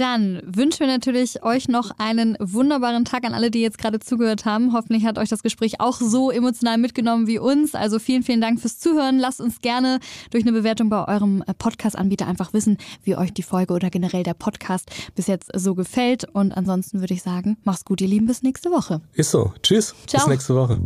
Dann 0.03 0.43
wünschen 0.45 0.81
wir 0.81 0.89
natürlich 0.89 1.45
euch 1.45 1.69
noch 1.69 1.93
einen 1.97 2.37
wunderbaren 2.41 3.05
Tag 3.05 3.23
an 3.23 3.35
alle, 3.35 3.53
die 3.53 3.61
jetzt 3.61 3.79
gerade 3.79 4.01
zugehört 4.01 4.45
haben. 4.45 4.73
Hoffentlich 4.73 5.05
hat 5.05 5.17
euch 5.17 5.29
das 5.29 5.45
Gespräch 5.45 5.81
auch 5.81 6.01
so 6.01 6.33
emotional 6.33 6.77
mitgenommen 6.77 7.29
wie 7.29 7.39
uns. 7.39 7.77
Also 7.77 8.01
vielen, 8.01 8.25
vielen 8.25 8.41
Dank 8.41 8.59
fürs 8.59 8.81
Zuhören. 8.81 9.21
Lasst 9.21 9.41
uns 9.41 9.61
gerne 9.61 10.01
durch 10.33 10.43
eine 10.43 10.51
Bewertung 10.51 10.89
bei 10.89 11.07
eurem 11.07 11.45
äh, 11.47 11.55
Podcast-Anbieter 11.55 12.27
einfach 12.27 12.53
wissen, 12.53 12.79
wie 13.05 13.15
euch 13.15 13.33
die 13.33 13.45
Folge 13.45 13.75
oder 13.75 13.91
generell 13.91 14.25
der 14.25 14.35
Podcast 14.35 14.91
bis 15.15 15.29
jetzt 15.29 15.53
so 15.55 15.77
gefällt. 15.77 16.25
Und 16.25 16.51
ansonsten 16.51 16.99
würde 16.99 17.15
ich 17.15 17.23
sagen, 17.23 17.57
macht's 17.63 17.85
gut, 17.85 18.01
ihr 18.01 18.09
Lieben, 18.09 18.27
bis 18.27 18.43
nächste 18.43 18.73
Woche. 18.73 19.03
Ist 19.13 19.31
so. 19.31 19.53
Tschüss. 19.63 19.95
Ciao. 20.09 20.25
Bis 20.25 20.31
nächste 20.33 20.57
Woche. 20.57 20.81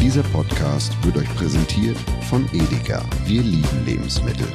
Dieser 0.00 0.24
Podcast 0.24 0.92
wird 1.04 1.18
euch 1.18 1.32
präsentiert 1.36 1.98
von 2.28 2.48
Edeka. 2.52 3.00
Wir 3.26 3.42
lieben 3.42 3.84
Lebensmittel. 3.86 4.48